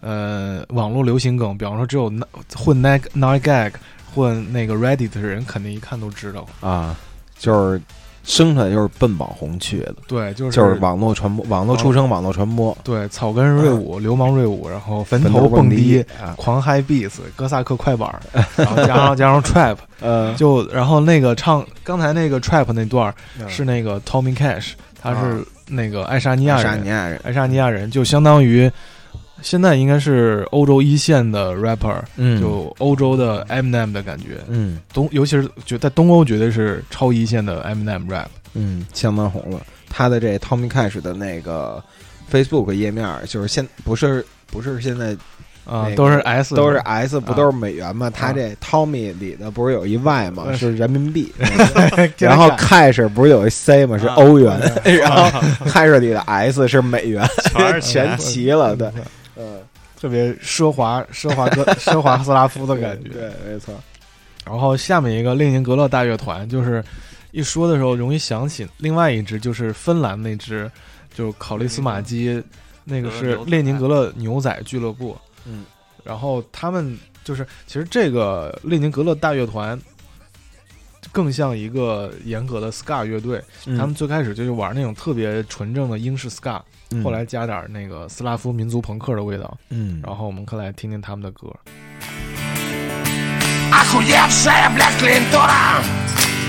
[0.00, 3.72] 呃网络流行梗，比方说只有那混 n i g nine gag
[4.14, 6.46] 混那个 Reddit 的人，肯定一看都知道。
[6.60, 6.94] 啊，
[7.38, 7.80] 就是
[8.24, 16.04] 生出来就是奔网红去的，对，就是就是网络传播，网络出生，网络传播，对草根锐舞、流氓锐舞，然后 坟坟头蹦头迪
[16.36, 18.12] 狂嗨 beats、哥萨克快板，
[18.56, 23.14] 然后加上加上 trap，呃，就然后那个唱刚才那个 trap 那段
[23.46, 28.70] 是那个 Tommy Cash，他是那个爱沙尼，亚人，爱沙尼亚人就相当于
[29.44, 38.26] 现在应该是欧洲一线的 rapper，嗯，就欧洲的 Eminem 的感觉，嗯东尤其是就在东欧绝对是超一线的 Eminem rap。
[38.54, 39.60] 嗯，相当红了。
[39.90, 41.82] 他的这 Tommy Cash 的那个
[42.32, 45.16] Facebook 页面，就是现不是不是现在
[45.66, 48.08] 那，个啊都是 S，都是 S，不啊都是美元吗？
[48.10, 50.44] 他这 Tommy 里的不是有一 Y 吗？
[50.46, 51.32] 嗯是人民币。
[52.18, 53.98] 然后 Cash 不是有一 C 吗？
[53.98, 54.58] 是啊欧元。
[54.84, 58.74] 对然后 Cash 里的 S 是美元，全是 全齐了。
[58.76, 58.88] 对，
[59.36, 59.60] 嗯，
[59.98, 63.10] 特别奢华、奢华哥、 奢华斯拉夫的感觉。
[63.10, 63.74] 对，没错。
[64.44, 66.84] 然后下面一个列宁格勒大乐团，就是
[67.30, 70.70] 一说的时候容易想起另外一支，就是芬兰那支，
[71.14, 72.42] 就考利斯马基，
[72.84, 75.16] 那个是列宁格勒牛仔俱乐部。
[75.46, 75.64] 嗯，
[76.04, 79.80] 然后他们就是，其实这个列宁格勒大乐团
[81.12, 86.62] 更像一个严格的 ska 乐队，嗯他们最开始就是玩那种特别纯正的英式 ska，、嗯
[87.02, 89.56] 后来加点那个斯拉夫民族朋克的味道。
[89.70, 91.48] 嗯，然后我们可来听听他们的歌。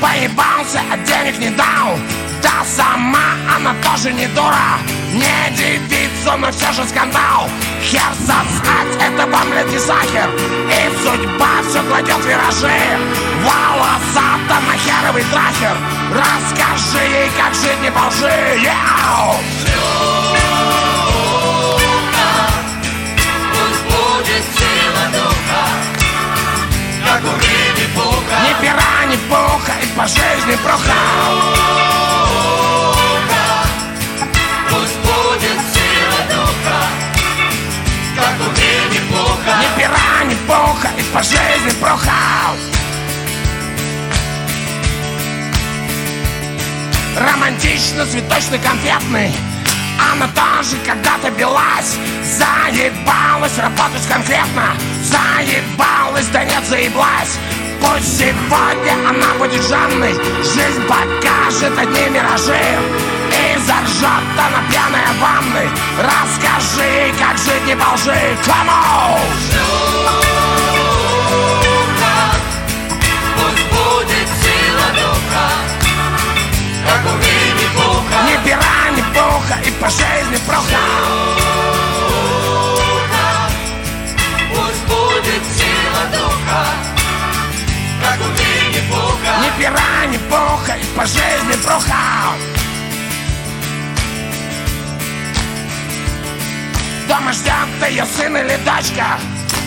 [0.02, 1.98] Поебался, а денег не дал.
[2.42, 4.80] Да сама она тоже не дура.
[5.14, 7.50] Не девица, но все же скандал.
[7.82, 10.30] Хер сосать, это вам, блядь, не сахар
[10.70, 12.82] И судьба все кладет виражи.
[13.44, 15.78] Волосата на херовый трахер.
[16.12, 18.60] Расскажи ей, как жить не по лжи!
[28.44, 31.36] Ни пера, ни не бухать по жизни прохал.
[34.70, 36.82] Пусть будет сила духа
[38.16, 38.52] Как у
[38.92, 40.36] не пуха Ни пера не
[40.98, 42.56] и по жизни прохал.
[47.18, 49.32] Романтично, цветочно, конфетный
[50.00, 57.38] она тоже когда-то билась Заебалась работать конкретно Заебалась, да нет, заеблась.
[57.82, 62.80] Пусть сегодня она будет Жанной Жизнь покажет одни миражи.
[63.32, 65.70] И заржет она пьяная в ванной.
[66.00, 69.66] Расскажи, как жить не по лжи Come on!
[77.22, 77.35] Ни
[79.16, 80.86] плохо и по жизни проха
[84.54, 86.66] Пусть будет сила духа
[88.02, 88.30] Как у
[88.74, 89.34] не пуха.
[89.42, 92.36] Ни пера, ни пуха и по жизни проха
[97.08, 99.20] Дома ждет ее сын или дочка.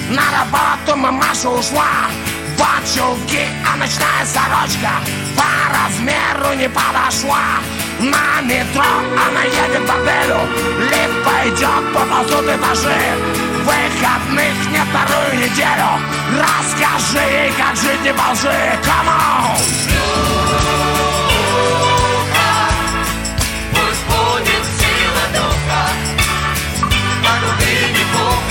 [0.08, 2.08] На работу мамаша ушла.
[2.56, 4.90] Вот чулки, а ночная сорочка
[5.36, 7.60] По размеру не подошла.
[8.00, 10.40] На метро она едет в борделю
[10.80, 13.00] Лифт пойдет, поползут этажи
[13.64, 16.00] Выходных нет вторую неделю.
[16.38, 19.88] Расскажи ей, как жить не по лжи Come on!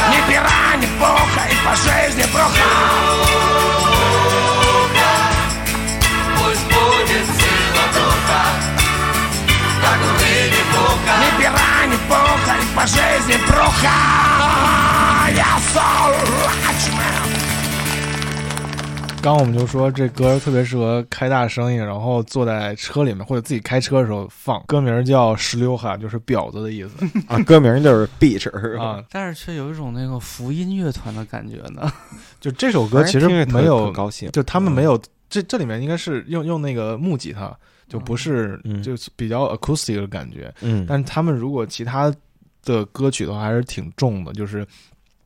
[0.09, 0.67] Ни пера,
[0.99, 1.36] пуха и
[1.67, 3.27] по жизни прохожу.
[6.37, 8.43] Пусть будет сила духа,
[9.81, 11.15] как у рыбе пуха.
[11.19, 13.99] Ни пера, ни пухоль, по жизни пруха.
[15.35, 17.16] Я солачмен.
[19.27, 24.63] 刚刚我们就说这歌特别适合开大声音，然后坐在车里面或者自己开车的时候放。
[24.67, 28.85] 歌名叫“石榴哈”，就是婊子的意思 啊，歌名就是 Beach 是吧？
[28.85, 29.03] 啊。
[29.11, 31.91] 但是却有一种那个福音乐团的感觉呢。
[32.39, 34.97] 就这首歌其实没有高兴，就他们没有，
[35.29, 37.53] 这这里面应该是用用那个木吉他，
[37.89, 40.49] 就不是、嗯就是比较 acoustic 的感觉。
[40.61, 42.09] 嗯，但是他们如果其他
[42.63, 44.65] 的歌曲的话，还是挺重的，就是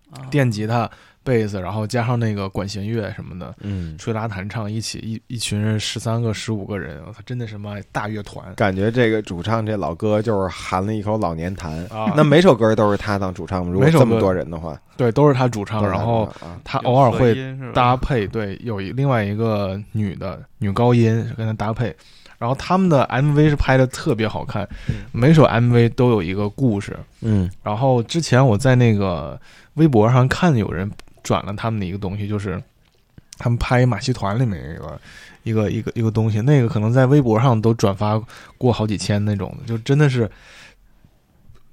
[0.10, 0.90] 啊电吉他、
[1.24, 11.70] 贝斯，然后加上那个管弦乐什么的，嗯，吹拉弹唱一起一一群人十三个十五个人，我操，真的什么大乐团感觉这个主唱这老哥就是含了一口老年痰。
[11.94, 12.14] 啊！
[12.16, 13.72] 那每首歌都是他当主唱吗？
[13.72, 16.32] 如果每首歌这么多人的话，对，都是他主唱，然后
[16.64, 21.96] 他偶尔会会搭配，对，有一另外一个女的女高音跟他搭配，
[22.38, 24.68] 然后他们的 MV 是拍的特别好看，
[25.12, 26.98] 每首 MV 都有一个故事。
[27.22, 29.40] 嗯然后之前我在那个
[29.76, 30.90] 微博上看有人
[31.24, 32.62] 转了他们的一个东西，就是
[33.38, 35.00] 他们拍马戏团里面一个
[35.44, 38.22] 一个一个一个东西，那个可能在微博上都转发
[38.58, 40.30] 过好几千那种的，就真的是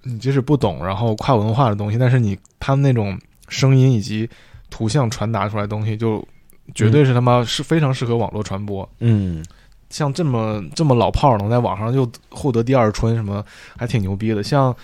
[0.02, 3.18] 你即使不懂，然后跨文化的东西，但是你他们那种
[3.48, 4.28] 声音以及
[4.70, 6.26] 图像传达出来的东西，就
[6.74, 8.88] 绝对是他妈是非常适合网络传播。
[9.00, 9.44] 嗯
[9.90, 13.42] 像这么这么老炮儿能在网上又获得第二春，什么
[13.74, 14.42] 还挺牛逼的。
[14.42, 14.74] 像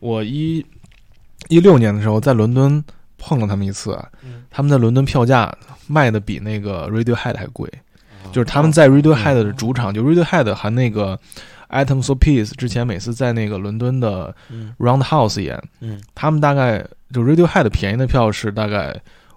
[0.00, 0.64] 我一
[1.48, 2.82] 一六年的时候在伦敦
[3.24, 3.98] 碰了他们一次，
[4.50, 5.50] 他们在伦敦票价
[5.86, 7.66] 卖的比那个 Radiohead 还贵，
[8.30, 11.18] 就是他们在 Radiohead 的主场，就 Radiohead 和那个
[11.70, 14.34] Atoms of Peace 之前每次在那个伦敦的
[14.78, 15.98] Roundhouse 演，嗯。
[16.14, 16.84] 他们大概
[17.14, 18.94] 就 Radiohead 便宜的票是大概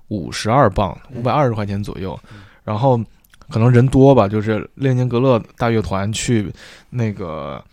[0.10, 2.20] 五十二磅，五百二十块钱左右，
[2.66, 3.00] 然后
[3.50, 6.52] 可能人多吧，就是列宁格勒大乐团去
[6.90, 7.64] 那个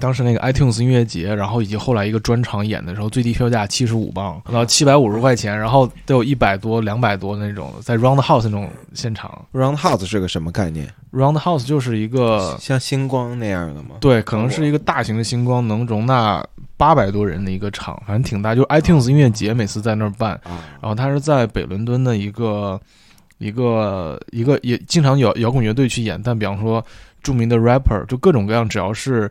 [0.00, 13.96] 当时那个 iTunes 音乐节，然后以及后来一个专场演的时候，最低票价七十五磅，然后七百五十块钱，然后都有一百多、两百多那种，在 Roundhouse 那种现场，Roundhouse 是个什么概念？，Roundhouse 就是一个像星光那样的吗？
[14.00, 16.44] 对，可能是一个大型的星光，能容纳
[16.76, 18.54] 八百多人的一个场，反正挺大。
[18.54, 22.80] 就是 iTunes 音乐节每次在那儿办，啊，然后它是在北伦敦的一个
[23.38, 26.84] 一个一个也经常有摇滚乐队去演，但比方说
[27.22, 29.30] 著名的 rapper，就各种各样，只要是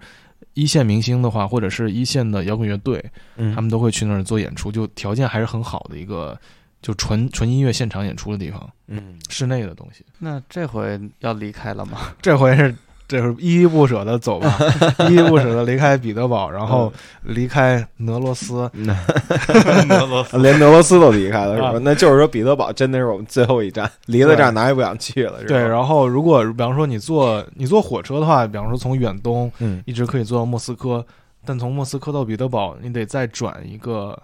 [0.53, 3.03] 一线明星的话，或者是一线的摇滚乐队，
[3.37, 6.39] 嗯他们都会去那儿做演出，就条件还是很好的一个，
[6.81, 10.05] 就纯纯音乐现场演出的地方，嗯室内的东西。
[10.19, 11.99] 那这回要离开了吗？
[12.21, 12.75] 这回是
[13.07, 14.57] 这是依依不舍的走吧，
[15.09, 16.91] 依依不舍的离开彼得堡，然后
[17.23, 18.69] 离开俄罗斯。
[18.73, 21.69] 俄罗斯连俄罗斯都离开了是吧？
[21.69, 21.79] 啊？
[21.81, 25.47] 那就是说彼得堡真的是我们最后一站，离了这儿哪也不想去了，是吧？
[25.49, 29.81] 对，然后如果比方说你坐你坐火车的话，比方说从远东嗯。
[29.85, 31.05] 一直可以坐到莫斯科，
[31.45, 34.17] 但从莫斯科到彼得堡，你得再转一个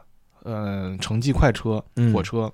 [0.46, 2.14] 嗯、城际快车嗯。
[2.14, 2.50] 火车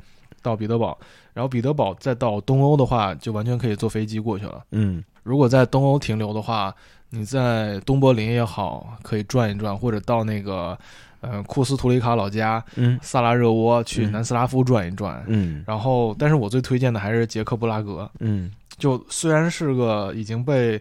[0.46, 0.96] 到彼得堡，
[1.34, 4.64] 然后彼得堡再到东欧的话，就完全可以坐飞机过去了。
[4.72, 6.72] 嗯如果在东欧停留的话，
[7.10, 10.78] 你在东柏林也好，可以转一转，或者到那个
[11.22, 15.24] 呃库斯图里卡老家嗯萨拉热窝去嗯南斯拉夫转一转。
[15.26, 18.08] 嗯然后，但是我最推荐的还是捷克布拉格。
[18.20, 20.80] 嗯就虽然是个已经被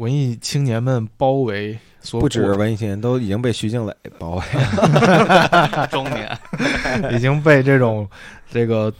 [0.00, 5.86] 文艺青年们包围所不止文艺青年，都已经被徐静蕾包围了。
[5.92, 6.38] 中年，
[7.12, 8.08] 已经被这种
[8.50, 8.90] 这个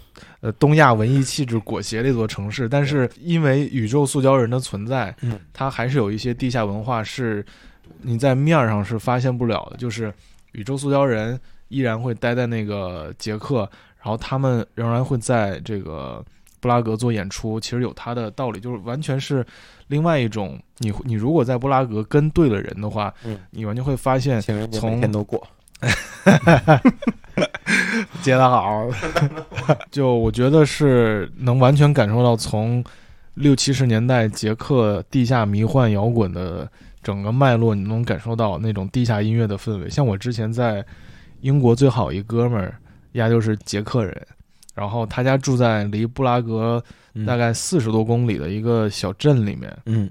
[0.41, 5.41] 呃东亚文艺气质裹挟的一座城市，但是因为宇宙塑胶人的存在，嗯。
[5.55, 7.43] 它还是有一些地下文化是
[8.03, 10.13] 你在面儿上是发现不了的，就是
[10.53, 13.61] 宇宙塑胶人依然会待在那个捷克，
[14.03, 16.23] 然后他们仍然会在这个
[16.61, 19.45] 布拉格做演出，其实有它的道理，就是完全是
[19.91, 25.47] 另外一种你你如果在布拉格跟对了人的话，嗯你完全会发现从每天都过。
[28.23, 28.89] 接得好，
[29.91, 32.83] 就我觉得是能完全感受到从
[33.35, 36.71] 六七十年代捷克地下迷幻摇滚的
[37.03, 39.89] 整个脉络，你能感受到那种地下音乐的氛围。
[39.89, 40.85] 像我之前在
[41.41, 42.77] 英国最好一哥们儿，
[43.13, 44.27] 丫就是捷克人，
[44.81, 46.83] 然后他家住在离布拉格
[47.13, 50.09] 嗯大概四十多公里的一个小镇里面，嗯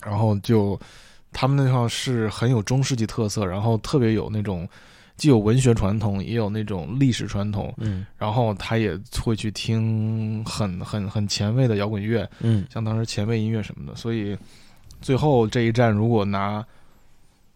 [0.00, 0.78] 然后就
[1.32, 4.68] 他们那地方是很有中世纪特色，然后特别有那种
[5.16, 7.74] 既有文学传统，也有那种历史传统。
[7.78, 13.96] 嗯然后他也会去听很很很前卫的摇滚乐，嗯像当时前卫音乐什么的。
[13.96, 14.38] 所以
[15.00, 16.64] 最后这一站如果拿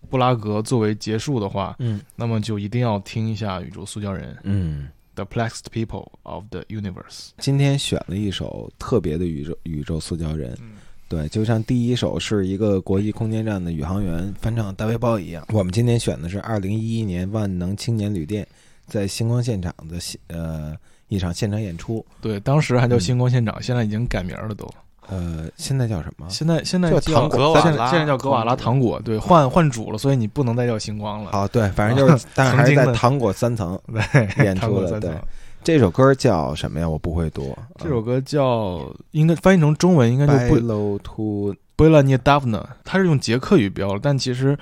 [0.08, 4.88] 布拉格作为结束的话，嗯那么就一定要听一下宇宙塑胶人嗯。
[5.20, 7.30] The Plexed People of the Universe。
[7.38, 10.78] 今天选了一首特别的宇宙宇宙塑胶人，嗯
[11.10, 15.44] 对，就像第一首是一个国际空间站的宇航员翻唱大卫包一样。
[15.52, 18.46] 我们今天选的是二零一一年万能青年旅店
[18.86, 19.98] 在星光现场的
[20.28, 20.74] 呃
[21.08, 24.66] 一场现场演出，对，当时还叫嗯星光现场，现在已经改名了都。
[25.10, 26.26] 呃，现在叫什么？
[26.28, 31.32] 现在现在叫叫糖果现在拉现在叫格瓦拉糖果，对，换换主了，所以你不能再叫星光了。
[31.32, 34.60] 好，对，反正就是， 但是还是在糖果三层 对，演出的。
[34.60, 35.20] 糖果三层对，
[35.62, 36.88] 这首歌叫什么呀？
[36.88, 37.56] 我不会读。
[37.78, 38.80] 这首歌叫
[39.10, 44.58] 应该翻译成中文应该就不 l to 贝拉涅达夫纳，它是用捷克语标了，但其实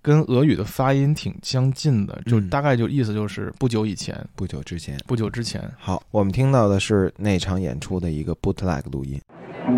[0.00, 4.96] 跟俄语的发音挺相近的，就嗯大概就意思就是不久以前，不久之前。
[5.06, 5.62] 不久之前。
[5.78, 9.20] 好，我们听到的是那场演出的一个 bootleg 录音。
[9.64, 9.68] 下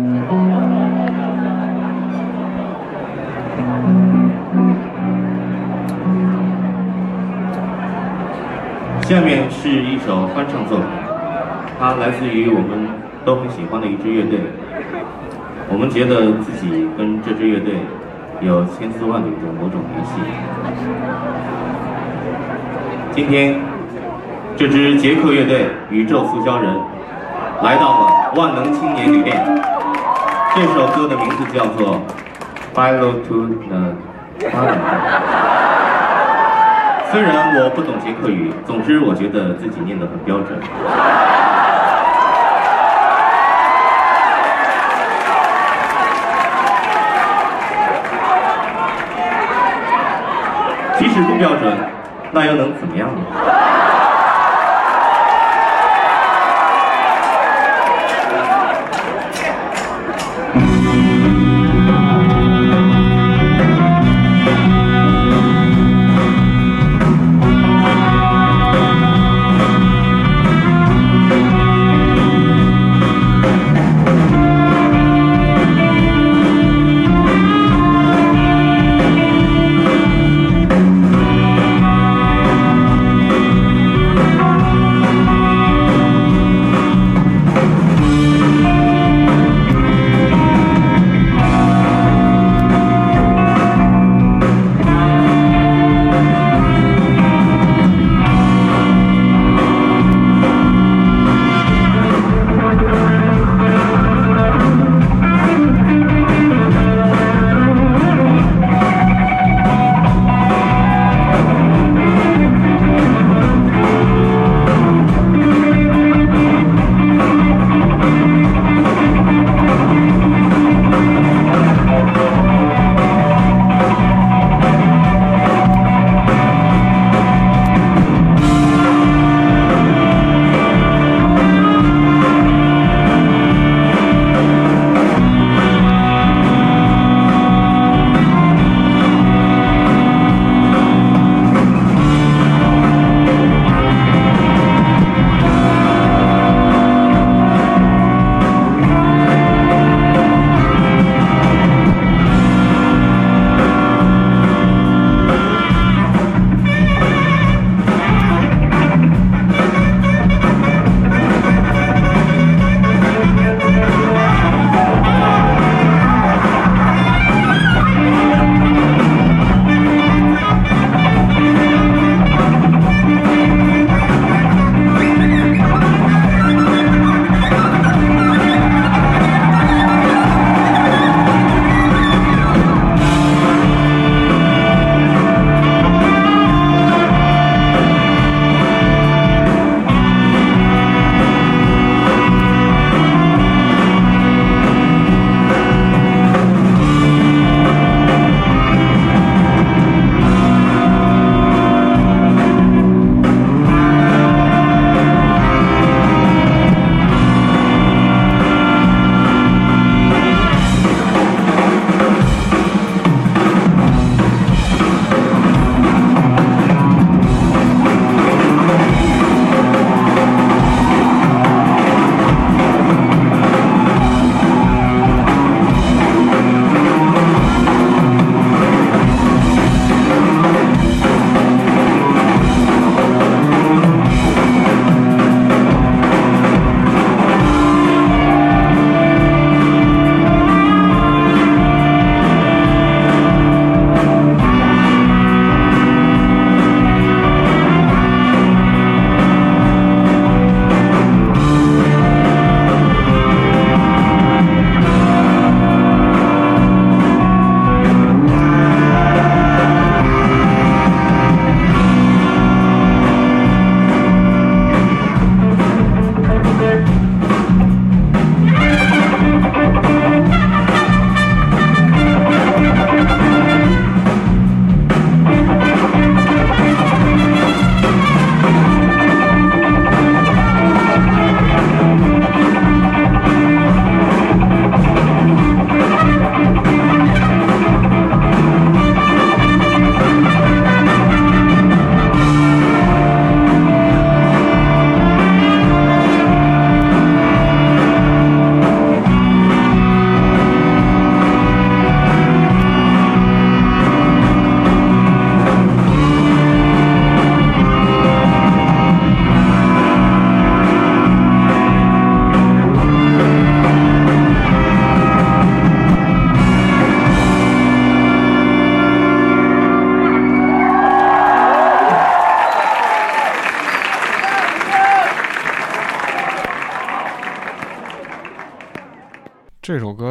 [9.21, 10.87] 面是一首翻唱作品，
[11.79, 12.89] 它来自于我们
[13.23, 14.39] 都很喜欢的一支乐队。
[15.69, 17.75] 我们觉得自己跟这支乐队
[18.41, 20.13] 有千丝万缕的某种联系。
[23.11, 23.59] 今天，
[24.57, 26.73] 这支捷克乐队宇宙塑胶人
[27.61, 29.43] 来到了万能青年旅店。
[30.53, 31.95] 这首歌的名字叫做
[32.75, 33.93] 《Hello to the》。
[37.11, 40.59] 虽然我不懂捷克语，总之我觉得自己念得很标准。
[50.97, 51.77] 即使不标准，
[52.31, 53.21] 那又能怎么样呢？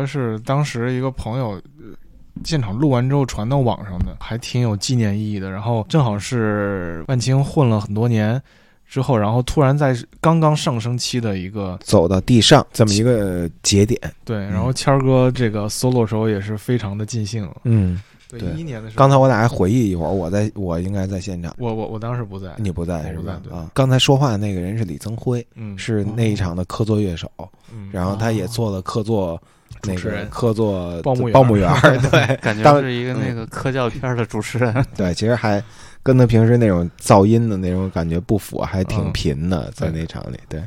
[0.05, 1.97] 歌是当时一个朋友呃
[2.45, 5.51] 现场录完之后传到网上的，还挺有纪念意义的。
[5.51, 8.41] 然后正好是万青混了很多年
[8.87, 13.99] 之后，然后突然在刚刚上升期的一个走到地上这么一个节点。
[14.25, 17.49] 对，然后谦儿哥这个 solo 时候也是非常的尽兴。
[17.63, 23.41] 嗯，对，一一年的时候，刚才我俩还回忆一会儿，我在我应该在现场，我我我当时不在，你不在是吧？
[23.51, 25.79] 啊，刚才说话的那个人是李增辉，嗯。
[25.79, 27.31] 是那一场的客座乐手，
[27.73, 27.89] 嗯。
[27.93, 29.41] 然后他也做了客座
[29.87, 30.29] 那个主持人。
[30.31, 34.75] 客座报幕员报幕员儿， 对，感觉是一个那个科教片的主持人。
[34.97, 35.63] 对，其实还
[36.03, 39.13] 跟他平时那种噪音的那种感觉不符，还挺嗯。
[39.13, 40.63] 频的，在那场里，对，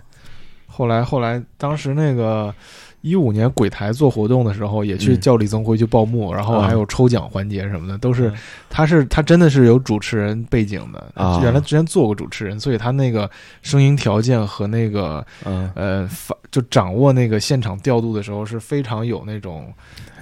[0.66, 2.54] 后来后来当时那个。
[3.02, 5.20] 一五年鬼台做活动的时候，也去嗯。
[5.20, 8.34] 叫李增辉去报幕，然后啊还有抽奖环节什么的，都是嗯。
[8.70, 11.40] 他是他真的是有主持人背景的，啊。
[11.44, 13.30] 原来之前做过主持人，所以他那个
[13.62, 19.72] 声音条件和那个嗯，呃发就掌握那个现场调度的时候是非常有那种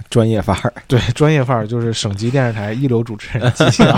[0.08, 3.52] 专业范儿， 对专业范儿，就是省级电视台一流主持人。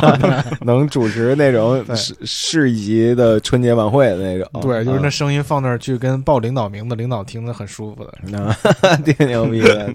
[0.62, 8.12] 能主持那种对市市一级的春节晚会的那种，对，就是那啊声音放那儿去跟报领导名的领导听着很舒服的。
[8.22, 9.86] 那挺牛逼的。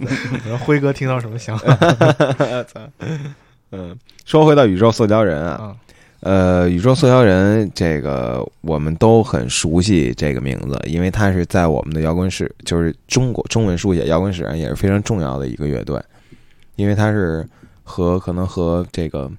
[0.48, 1.77] 然后辉哥听到什么想法？
[3.72, 5.76] 嗯，说回到宇宙塑胶人啊，啊，
[6.26, 16.02] 呃，宇宙塑胶人这个我们都很熟悉这个名字，因为它是在我们的摇滚史，就是中国中文书写摇滚史上也是非常重要的一个乐队，
[16.78, 17.45] 因为它是
[17.84, 19.30] 和可能和这个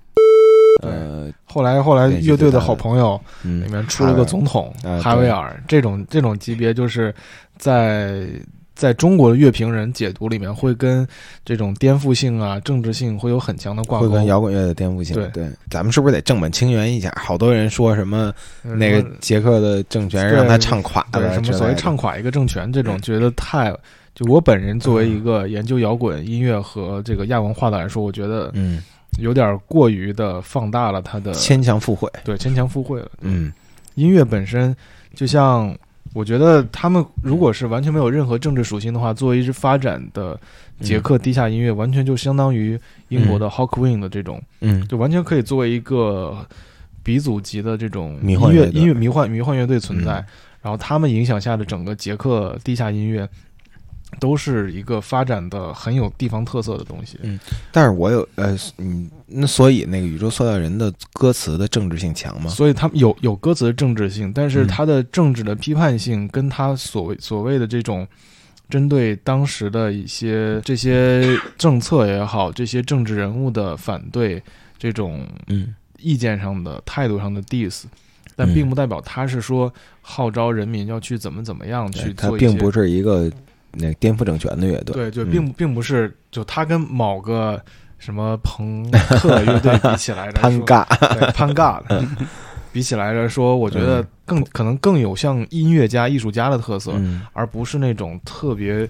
[0.83, 7.15] 呃后来后来乐队的好朋友嗯里面出了个总统啊哈维尔，这种这种级别就是
[7.57, 8.27] 在。
[8.75, 11.07] 在中国的乐评人解读里面，会跟
[11.45, 14.09] 这种颠覆性啊、政治性会有很强的挂钩。
[14.09, 15.15] 会跟摇滚乐的颠覆性。
[15.15, 17.13] 对对，咱们是不是得正本清源一下？
[17.17, 18.33] 好多人说什么
[18.65, 23.73] 嗯那个什么捷克的政权让他唱垮对了，什么所谓唱垮一个政权这嗯种，觉得太
[24.15, 28.83] 就我本人作为一个研究摇滚音乐和这个亚文化的来说，我觉得嗯，
[29.21, 32.11] 有点过于的放大了他的牵强附会。
[32.25, 33.11] 对牵强附会了。
[33.21, 33.53] 嗯
[33.95, 34.75] 音乐本身
[35.15, 35.73] 就像
[36.15, 40.41] 我觉得他们如果是完全没有任何政治属性的话，作为一支发展的
[40.81, 42.79] 捷克地下音乐，完全就相当于
[43.09, 44.87] 英国的 Hawkwing 的这种，嗯。
[44.87, 46.47] 就完全可以作为一个
[47.03, 50.15] 鼻祖级的这种音乐音乐迷幻迷幻乐队存在。
[50.21, 50.27] 嗯。
[50.63, 53.29] 然后他们影响下的整个捷克地下音乐，
[54.21, 57.19] 都是一个发展的很有地方特色的东西。
[57.23, 57.39] 嗯
[57.73, 62.51] 但是我有呃，嗯，那所以那个宇宙塑料人的歌词的政治性强吗？
[62.51, 68.07] 所以他们有有歌词的政治性，但是嗯他的政治的批判性跟他所谓所谓的这种
[68.71, 74.43] 针对当时的一些这些政策也好，这些政治人物的反对，
[74.79, 77.85] 这种嗯意见上的态度上的 diss，
[78.37, 83.31] 但嗯并不代表他是说号召人民要去怎么怎么样去做一些并不是一个
[83.77, 84.95] 那个颠覆政权的乐队。
[84.95, 87.61] 对对，嗯并并不是就他跟某个
[87.99, 92.07] 什么朋克乐队比起来着， 说潘尬，对潘尬的
[92.73, 98.89] 比起来着说，我觉得嗯更可能更有像音乐家、艺术家的特色，嗯，而不是那种特别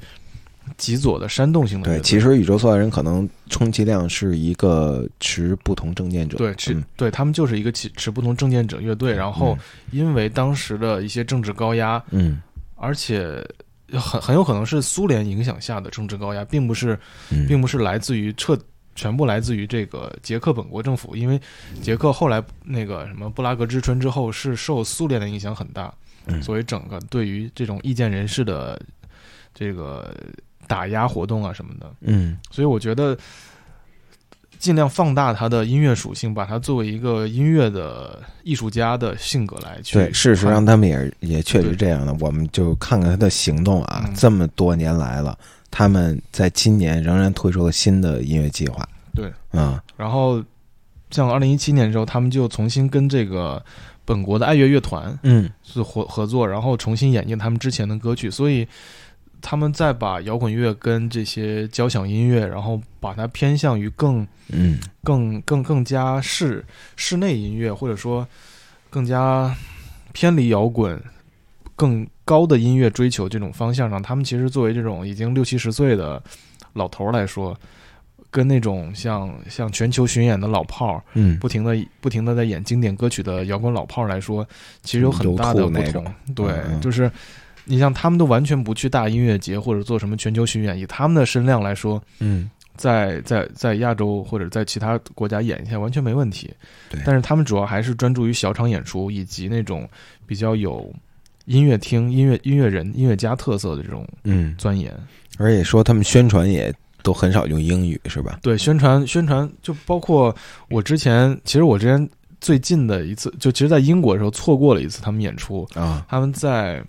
[0.79, 6.39] 极左的煽动性的对，其实宇宙所有人可能充其量是一个持不同政见者。
[6.39, 9.57] 对持、嗯对他们就是一个持持不同政见者乐队，然后
[9.91, 12.41] 因为当时的一些政治高压，嗯
[12.77, 13.47] 而且
[13.99, 16.99] 很很有可能是苏联影响下的政治高压，并不是
[17.31, 18.59] 嗯，并不是来自于彻
[18.95, 21.41] 全部来自于这个捷克本国政府，因为
[21.83, 25.93] 捷克后来那个什么布拉格之春之后是受苏联的影响很大，
[26.27, 26.43] 嗯。
[26.43, 28.81] 所以整个对于这种意见人士的
[29.53, 30.15] 这个
[30.67, 32.39] 打压活动啊什么的，嗯。
[32.51, 33.19] 所以我觉得
[34.59, 42.15] 尽量放大他的音乐属性，把他作为一个音乐的艺术家的性格来去对，事实上他们也也确实这样的。
[42.21, 45.39] 我们就看看他的行动啊，嗯这么多年来了，
[45.71, 48.89] 他们在今年仍然推出了新的音乐计划。
[49.15, 50.43] 对，啊，然后
[51.11, 53.63] 像二零一七年的时候，他们就重新跟这个
[54.05, 58.67] 本国的爱乐乐团嗯是合合作，然后重新演绎他们之前的歌曲，所以
[59.47, 64.79] 他们再把摇滚乐跟这些交响音乐，然后把它偏向于更嗯。
[65.05, 66.65] 更更更加室
[66.97, 68.27] 室内音乐，或者说
[68.89, 69.55] 更加
[70.15, 70.99] 偏离摇滚、
[71.77, 76.23] 更高的音乐追求这种方向上，他们其实作为这种已经六七十岁的
[76.73, 77.55] 老头儿来说，
[78.31, 84.43] 跟那种像像全球巡演的老炮儿，嗯，不停的不停的在演经典歌曲的摇滚老炮儿来说，
[84.83, 86.03] 其实有很大的不同。
[86.35, 87.13] 对，就是
[87.65, 96.53] 你像他们都完全不去大音乐节或者做什么全球巡演，以他们的身量来说，嗯在在在亚洲或者在其他国家演一下完全没问题。
[96.91, 99.89] 对但是他们主要还是专注于小场演出以及那种
[100.27, 100.93] 比较有
[101.45, 104.93] 音乐厅、音乐音乐人、音乐家特色的这种嗯，钻研。
[105.39, 108.41] 而且说他们宣传也都很少用英语，是吧？
[108.43, 110.35] 对，宣传宣传就包括
[110.69, 112.09] 我之前，其实我之前
[112.41, 116.83] 最近的一次，就其实，在英国的时候错过了一次他们演出，啊，他们在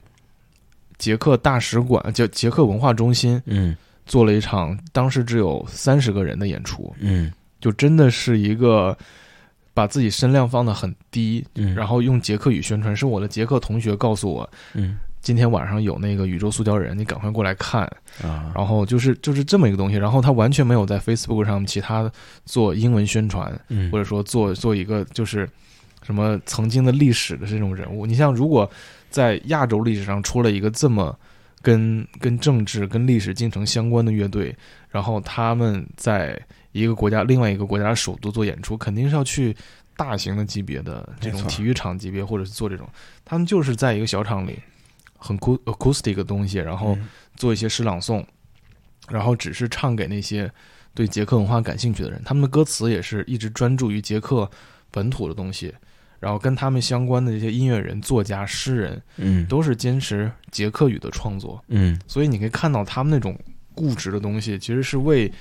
[0.98, 8.96] 捷克大使馆，就捷克文化中心嗯做了一场，当时只有三十个人的演出，嗯就真的是一个
[9.74, 12.96] 把自己声量放得很低，嗯，然后用捷克语宣传。
[12.96, 17.82] 是我的捷克同学告诉我，嗯今天晚上有那个宇宙塑胶人，你赶快过来看。
[18.22, 22.10] 啊，然后就是就是这么一个东西，然后他完全没有在 Facebook 上其他
[22.46, 25.50] 做英文宣传，嗯或者说做做一个就是
[26.04, 28.06] 什么曾经的历史的这种人物。
[28.06, 28.70] 你像如果
[29.16, 31.18] 在亚洲历史上出了一个这么
[31.62, 34.54] 跟跟政治跟历史进程相关的乐队，
[34.90, 36.38] 然后他们在
[36.74, 39.56] 一个国家另外一个国家的首都做演出，肯定是要去
[39.96, 42.86] 大型的级别的这种体育场级别，或者是做这种，
[43.24, 44.60] 他们就是在一个小场里
[45.18, 47.08] 很 acou- acoustic 的东西，然后嗯。
[47.38, 48.24] 做一些诗朗诵，
[49.10, 50.50] 然后只是唱给那些
[50.94, 52.22] 对捷克文化感兴趣的人。
[52.24, 54.50] 他们的歌词也是一直专注于捷克
[54.90, 55.74] 本土的东西，
[56.20, 61.64] 然后跟他们相关的这些音乐人、作家、诗人，嗯都是坚持捷克语的创作。
[61.68, 63.38] 嗯所以你可以看到他们那种
[63.74, 65.32] 固执的东西，其实是为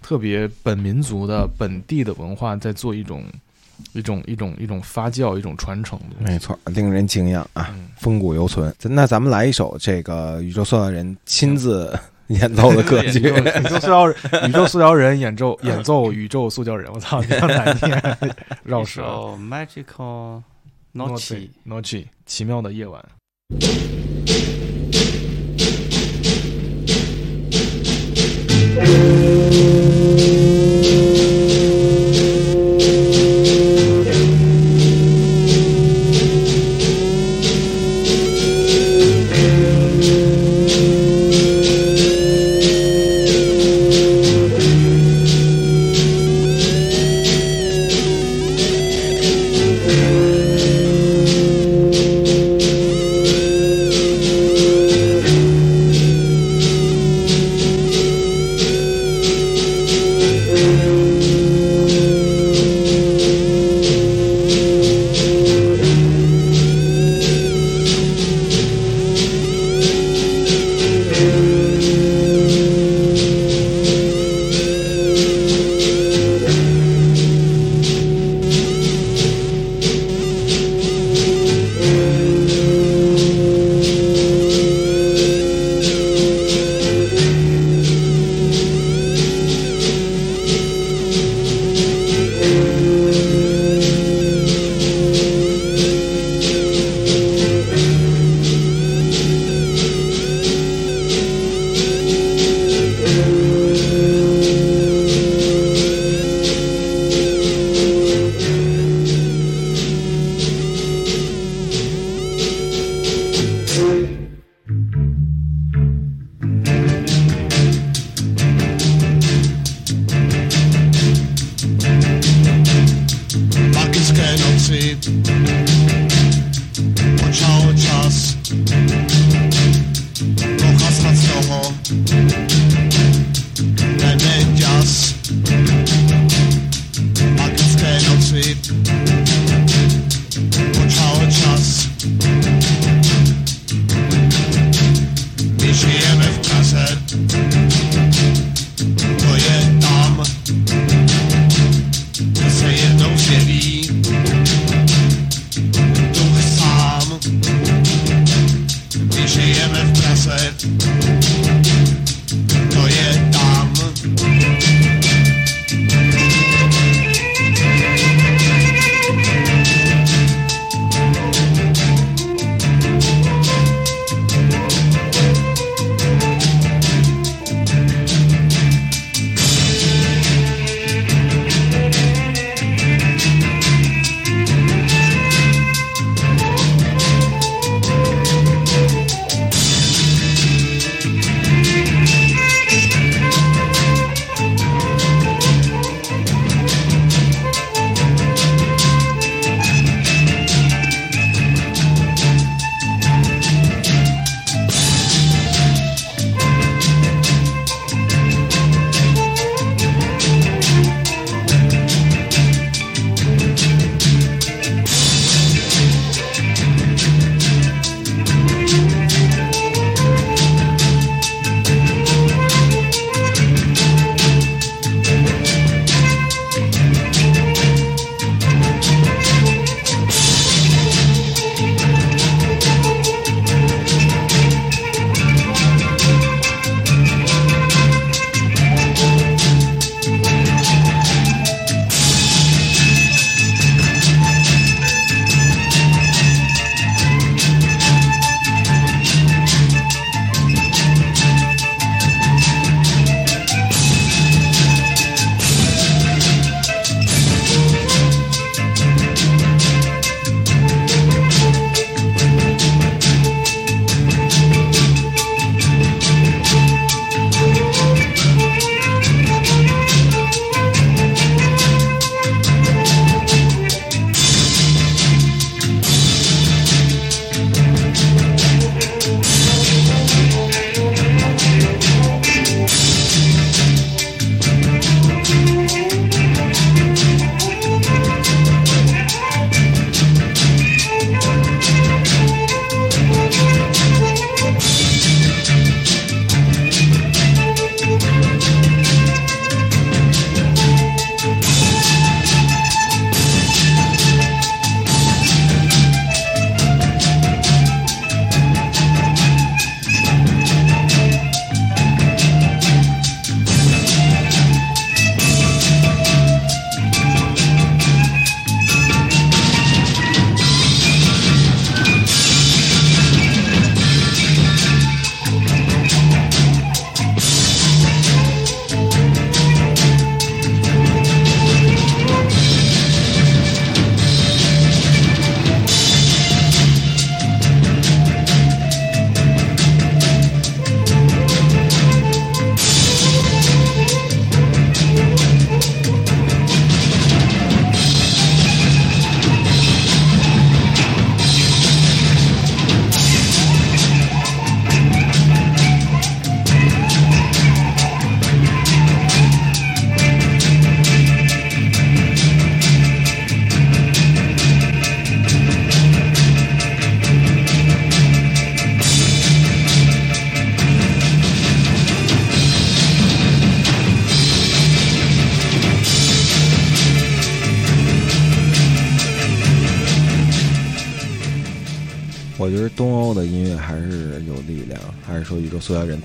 [0.00, 3.24] 特别本民族的本地的文化在做一种
[3.92, 6.16] 一种一种一种发酵、一种传承的。
[6.20, 8.72] 没错，令人敬仰啊，嗯风骨犹存。
[8.82, 11.98] 那咱们来一首这个宇宙塑料人亲自
[12.40, 13.32] 演奏的歌曲宇
[13.68, 14.16] 宙塑胶人，
[14.48, 18.34] 宇宙塑胶人演奏演奏宇宙塑胶人，我操，你要难念，
[18.64, 19.02] 绕舌。
[19.02, 20.42] 首 Magical
[20.94, 23.04] Noche，Noche，奇妙的夜晚。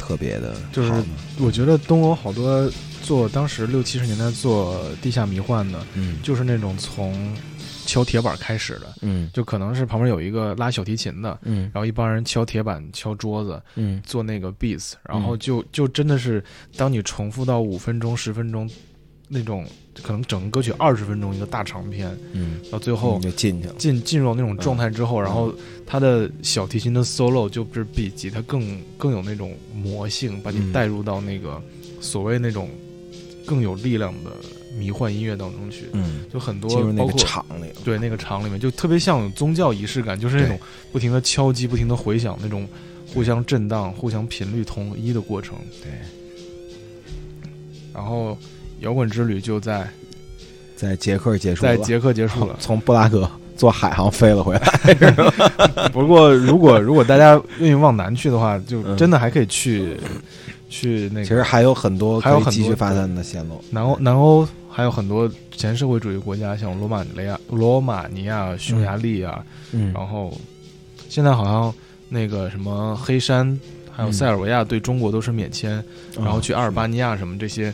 [0.07, 1.03] 特别的就是
[1.38, 2.71] 我觉得东欧好多
[3.03, 6.17] 做当时六七十年代做地下迷幻的，嗯。
[6.23, 7.35] 就是那种从
[7.85, 9.29] 敲铁板开始的，嗯。
[9.34, 11.69] 就可能是旁边有一个拉小提琴的，嗯。
[11.73, 14.01] 然后一帮人敲铁板、敲桌子，嗯。
[14.05, 16.41] 做那个 beats，然后就就真的是
[16.77, 18.69] 当你重复到五分钟、十分钟
[19.27, 19.65] 那种，
[20.07, 23.75] 可能整个歌曲二十分钟一个大长篇，嗯，到最后就进去了。
[23.77, 25.53] 进进入那种状态之后，然后
[25.85, 31.61] 他的小提琴的 solo 就不是比吉他更更有那种魔性，把你嗯带入到那个
[31.99, 32.69] 所谓那种
[33.45, 34.31] 更有力量的
[34.77, 35.88] 迷幻音乐当中去。
[35.91, 40.57] 嗯，就很多那个包括场里对那个场里面就特别像有宗教仪式感，就是那种
[40.93, 42.65] 不停的敲击、不停的回响，那种
[43.13, 45.57] 互相震荡、互相频率统一的过程。
[45.84, 45.91] 对，
[47.93, 48.38] 然后
[48.79, 49.87] 摇滚之旅就在
[50.75, 52.55] 在捷克结束，在捷克结束了。
[52.59, 54.93] 从布拉格坐海航飞了回来。
[55.91, 59.97] 不过如果如果大家愿意往南去的话，就嗯真的还可以去、
[60.69, 61.23] 去那个。
[61.23, 63.63] 其实还有很多还有继续发展的线路。
[63.71, 70.31] 南欧南欧还有很多前社会主义国家，像罗马尼亚、罗马尼亚、匈牙利啊，嗯然后
[71.09, 71.73] 现在好像
[72.09, 73.59] 那个什么黑山，
[73.91, 75.79] 还有嗯塞尔维亚对中国都是免签，
[76.15, 77.73] 哦然后去阿尔巴尼亚什么这些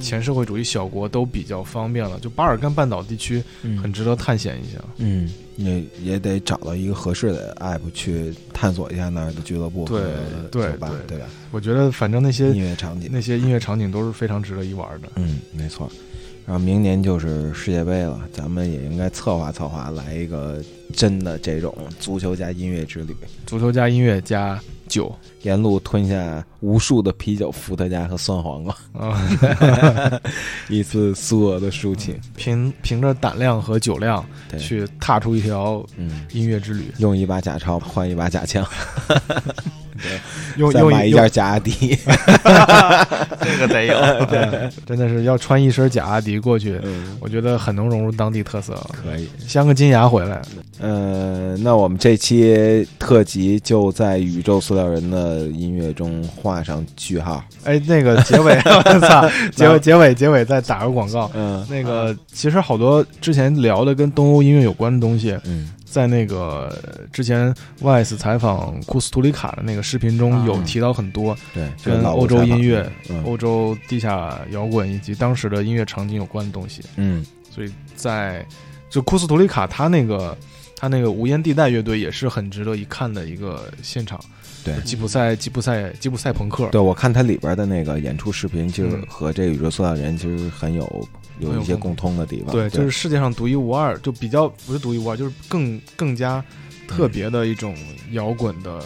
[0.00, 2.18] 前社会主义小国都比较方便了。
[2.20, 4.78] 就巴尔干半岛地区嗯很值得探险一下。
[4.96, 11.26] 嗯，也也得找到一个合适的 app 去探索一下那儿的俱乐部和对对酒吧，对对吧？
[11.50, 15.08] 我觉得反正那些音乐场景那些音乐场景都是非常值得一玩的。
[15.16, 15.90] 嗯，没错。
[16.46, 20.62] 然后明年就是世界杯了，咱们也应该策划策划，来一个
[20.94, 23.14] 真的这种足球加音乐之旅，
[23.44, 24.58] 足球加音乐加
[24.88, 29.20] 酒，沿路吞下无数的啤酒、伏特加和酸黄瓜，啊，
[30.68, 32.18] 一次苏俄的抒情。
[32.36, 34.58] 凭凭着胆量和酒量对。
[34.58, 38.66] 去踏出一条嗯，音乐之旅，用一把假钞换一把假枪，
[40.56, 41.72] 用用再买一件假阿迪。
[43.40, 43.94] 这个得有。
[44.26, 49.28] 对，真的是要穿一身假阿迪过去，嗯，我觉得很能融入当地特色，可以。
[49.46, 50.40] 镶个金牙回来。
[50.80, 57.42] 呃，那我们这期特辑就在宇宙塑料人的音乐中画上句号。
[57.64, 61.30] 哎，那个结尾，我操，结尾结尾结尾再打个广告。
[61.34, 66.78] 嗯那个其实好多之前聊的跟东欧音乐有关的东西，嗯在那个
[67.12, 76.82] 之前 Vice 采访库斯图里卡的那个视频中啊有提到很多对，跟欧洲音乐、嗯欧洲地下摇滚以及当时的音乐场景有关的东西。
[76.96, 78.46] 嗯所以在
[78.90, 80.36] 就库斯图里卡他那个
[80.76, 84.20] 他那个无烟地带乐队也是很值得一看的一个现场。
[84.74, 84.84] 对。
[84.84, 89.04] 吉普赛吉普赛吉普赛朋克，对，我看它里边的那个演出视频，就是嗯。
[89.08, 91.08] 和这个宇宙塑料人其实很有
[91.40, 92.52] 有一些共通的地方。
[92.52, 96.44] 对，就是世界上独一无二，就比较不是独一无二，就是更更加
[96.86, 97.74] 特别的一种
[98.12, 98.82] 摇滚的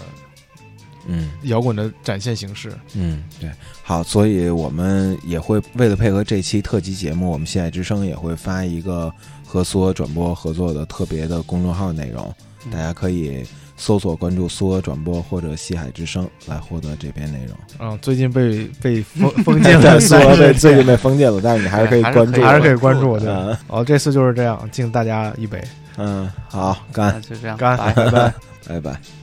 [1.06, 1.30] 嗯。
[1.44, 2.72] 摇滚的展现形式。
[2.94, 3.50] 嗯，对，
[3.82, 9.12] 好，所以我们也会为了配合这期特辑节目，我们现在之声也会发一个
[9.44, 12.32] 和苏俄转播合作的特别的公众号内容，
[12.70, 13.44] 大家可以
[13.82, 17.56] 搜索关注苏俄转播或者西海之声来获得这篇内容。
[17.80, 23.58] 嗯，最近被被封 封禁了，苏俄被 最近被封禁了，但是你还是可以关注，还是可以关注我的。
[23.66, 25.60] 哦，这次就是这样，敬大家一杯，
[25.96, 28.34] 嗯，好，干，就这样，干，拜拜拜。
[28.68, 29.00] 拜拜。